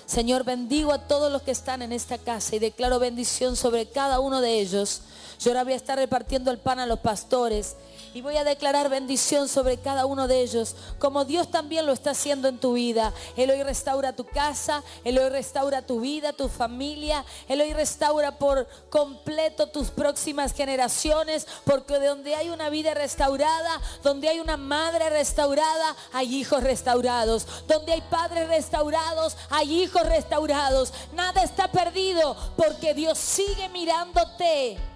[0.04, 4.20] Señor, bendigo a todos los que están en esta casa y declaro bendición sobre cada
[4.20, 5.00] uno de ellos.
[5.40, 7.76] Yo ahora voy a estar repartiendo el pan a los pastores
[8.14, 12.12] y voy a declarar bendición sobre cada uno de ellos, como Dios también lo está
[12.12, 13.12] haciendo en tu vida.
[13.36, 18.38] Él hoy restaura tu casa, Él hoy restaura tu vida, tu familia, Él hoy restaura
[18.38, 24.56] por completo tus próximas generaciones, porque de donde hay una vida restaurada, donde hay una
[24.56, 27.48] madre restaurada, hay hijos restaurados.
[27.66, 30.92] Donde hay padres restaurados, hay hijos restaurados.
[31.14, 34.93] Nada está perdido, porque Dios sigue mirándote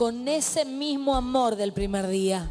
[0.00, 2.50] con ese mismo amor del primer día.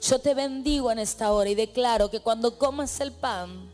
[0.00, 3.68] Yo te bendigo en esta hora y declaro que cuando comas el pan,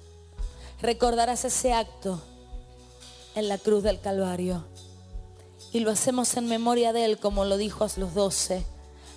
[0.80, 2.18] recordarás ese acto
[3.34, 4.64] en la cruz del Calvario.
[5.70, 8.64] Y lo hacemos en memoria de Él, como lo dijo a los doce.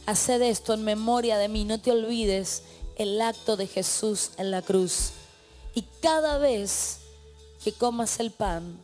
[0.05, 2.63] Haced esto en memoria de mí, no te olvides
[2.97, 5.11] el acto de Jesús en la cruz.
[5.73, 6.97] Y cada vez
[7.63, 8.83] que comas el pan,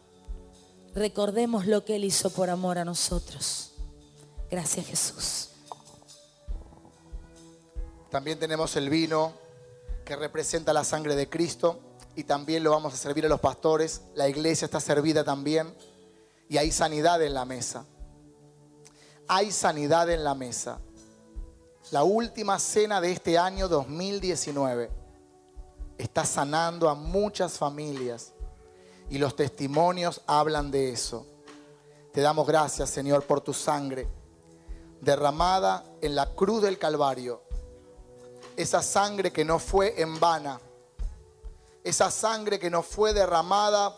[0.96, 3.69] recordemos lo que Él hizo por amor a nosotros.
[4.50, 5.50] Gracias Jesús.
[8.10, 9.34] También tenemos el vino
[10.04, 11.80] que representa la sangre de Cristo
[12.16, 14.02] y también lo vamos a servir a los pastores.
[14.16, 15.72] La iglesia está servida también
[16.50, 17.86] y hay sanidad en la mesa.
[19.28, 20.80] Hay sanidad en la mesa.
[21.92, 24.90] La última cena de este año 2019
[26.00, 28.34] está sanando a muchas familias
[29.12, 31.28] y los testimonios hablan de eso.
[32.12, 34.08] Te damos gracias, Señor, por tu sangre
[35.02, 37.42] derramada en la cruz del Calvario.
[38.56, 40.60] Esa sangre que no fue en vana.
[41.84, 43.96] Esa sangre que no fue derramada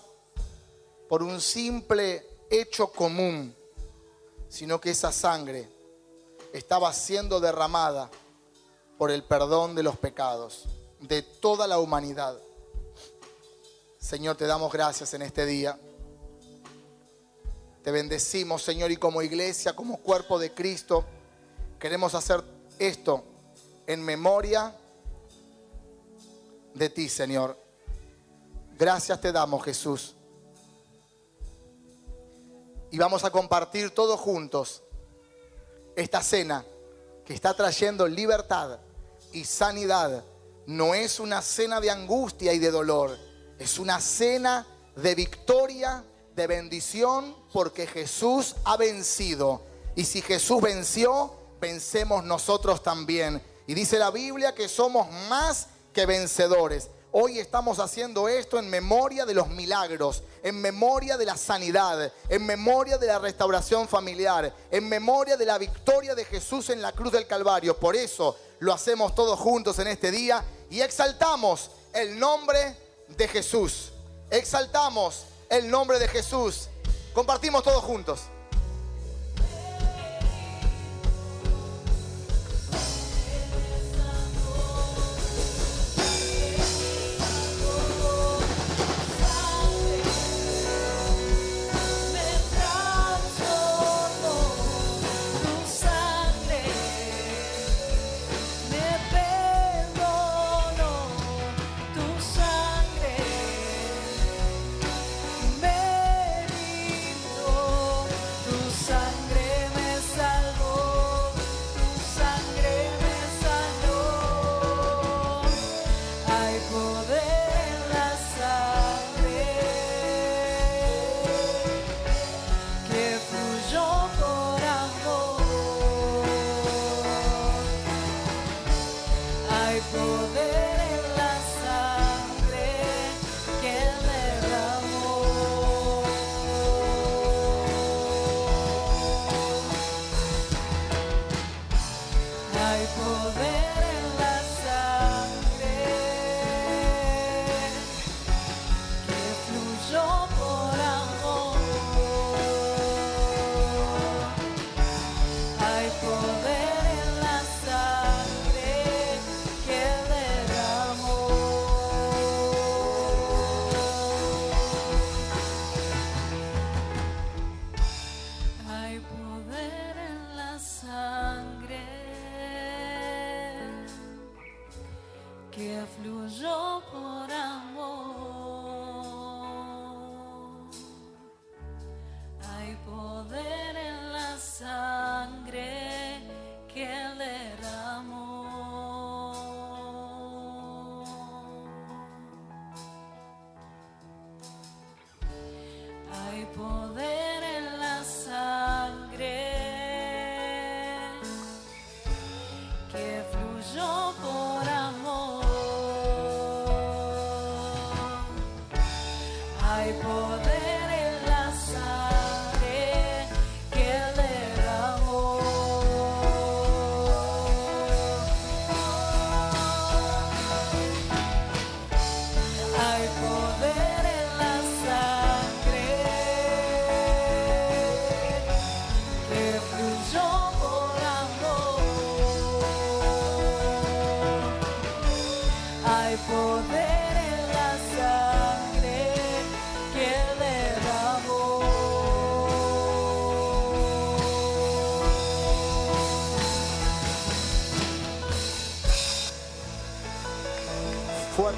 [1.09, 3.55] por un simple hecho común,
[4.49, 5.67] sino que esa sangre
[6.53, 8.09] estaba siendo derramada
[8.97, 10.65] por el perdón de los pecados
[11.01, 12.37] de toda la humanidad.
[13.99, 15.79] Señor, te damos gracias en este día.
[17.83, 21.03] Te bendecimos, Señor, y como iglesia, como cuerpo de Cristo,
[21.79, 22.43] queremos hacer
[22.77, 23.23] esto
[23.87, 24.75] en memoria
[26.75, 27.57] de ti, Señor.
[28.77, 30.15] Gracias te damos, Jesús.
[32.91, 34.83] Y vamos a compartir todos juntos
[35.95, 36.63] esta cena
[37.25, 38.79] que está trayendo libertad
[39.31, 40.23] y sanidad.
[40.67, 43.17] No es una cena de angustia y de dolor,
[43.57, 46.03] es una cena de victoria
[46.35, 49.61] de bendición porque Jesús ha vencido.
[49.95, 53.41] Y si Jesús venció, vencemos nosotros también.
[53.67, 56.89] Y dice la Biblia que somos más que vencedores.
[57.13, 62.45] Hoy estamos haciendo esto en memoria de los milagros, en memoria de la sanidad, en
[62.45, 67.11] memoria de la restauración familiar, en memoria de la victoria de Jesús en la cruz
[67.11, 67.77] del Calvario.
[67.77, 72.77] Por eso lo hacemos todos juntos en este día y exaltamos el nombre
[73.09, 73.91] de Jesús.
[74.29, 76.69] Exaltamos el nombre de Jesús.
[77.13, 78.21] Compartimos todos juntos.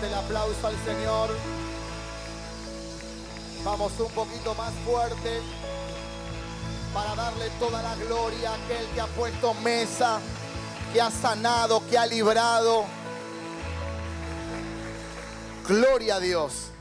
[0.04, 1.30] El aplauso al Señor.
[3.64, 5.40] Vamos un poquito más fuerte
[6.94, 10.20] para darle toda la gloria a aquel que ha puesto mesa,
[10.92, 12.84] que ha sanado, que ha librado.
[15.70, 16.72] Gloria a Dios.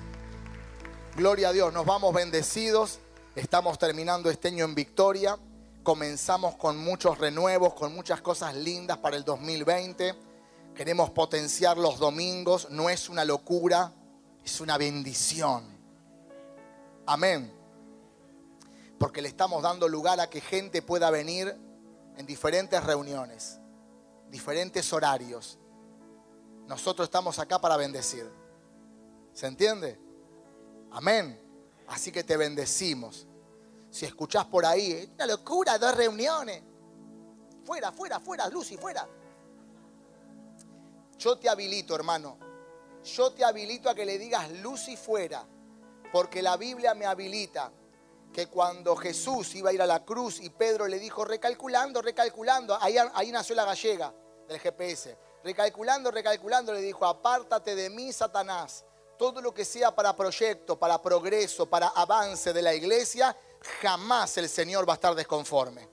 [1.15, 1.73] Gloria a Dios.
[1.73, 2.99] Nos vamos bendecidos.
[3.37, 5.39] Estamos terminando este año en victoria.
[5.85, 10.32] Comenzamos con muchos renuevos, con muchas cosas lindas para el 2020.
[10.75, 12.69] Queremos potenciar los domingos.
[12.71, 13.93] No es una locura,
[14.45, 15.65] es una bendición.
[17.07, 17.53] Amén.
[18.99, 21.57] Porque le estamos dando lugar a que gente pueda venir
[22.17, 23.59] en diferentes reuniones,
[24.31, 25.59] diferentes horarios.
[26.67, 28.31] Nosotros estamos acá para bendecir.
[29.33, 29.99] ¿Se entiende?
[30.93, 31.39] Amén.
[31.89, 33.27] Así que te bendecimos.
[33.91, 36.63] Si escuchás por ahí, es una locura, dos reuniones.
[37.65, 39.07] Fuera, fuera, fuera, Lucy, fuera.
[41.23, 42.39] Yo te habilito, hermano.
[43.05, 45.47] Yo te habilito a que le digas Lucy fuera.
[46.13, 47.73] Porque la Biblia me habilita
[48.33, 52.77] que cuando Jesús iba a ir a la cruz y Pedro le dijo, recalculando, recalculando,
[52.81, 54.13] ahí, ahí nació la gallega
[54.49, 55.17] del GPS.
[55.45, 58.85] Recalculando, recalculando, le dijo, apártate de mí, Satanás
[59.23, 63.37] todo lo que sea para proyecto, para progreso, para avance de la iglesia,
[63.81, 65.89] jamás el Señor va a estar desconforme.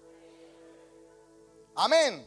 [1.76, 2.26] Amén.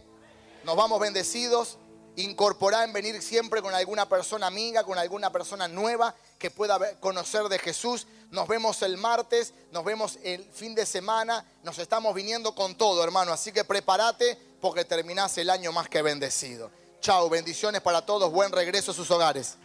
[0.62, 1.76] Nos vamos bendecidos.
[2.16, 7.44] Incorporar en venir siempre con alguna persona amiga, con alguna persona nueva que pueda conocer
[7.44, 8.06] de Jesús.
[8.30, 11.44] Nos vemos el martes, nos vemos el fin de semana.
[11.62, 13.32] Nos estamos viniendo con todo, hermano.
[13.32, 16.70] Así que prepárate porque terminás el año más que bendecido.
[17.00, 18.30] Chao, bendiciones para todos.
[18.30, 19.56] Buen regreso a sus hogares.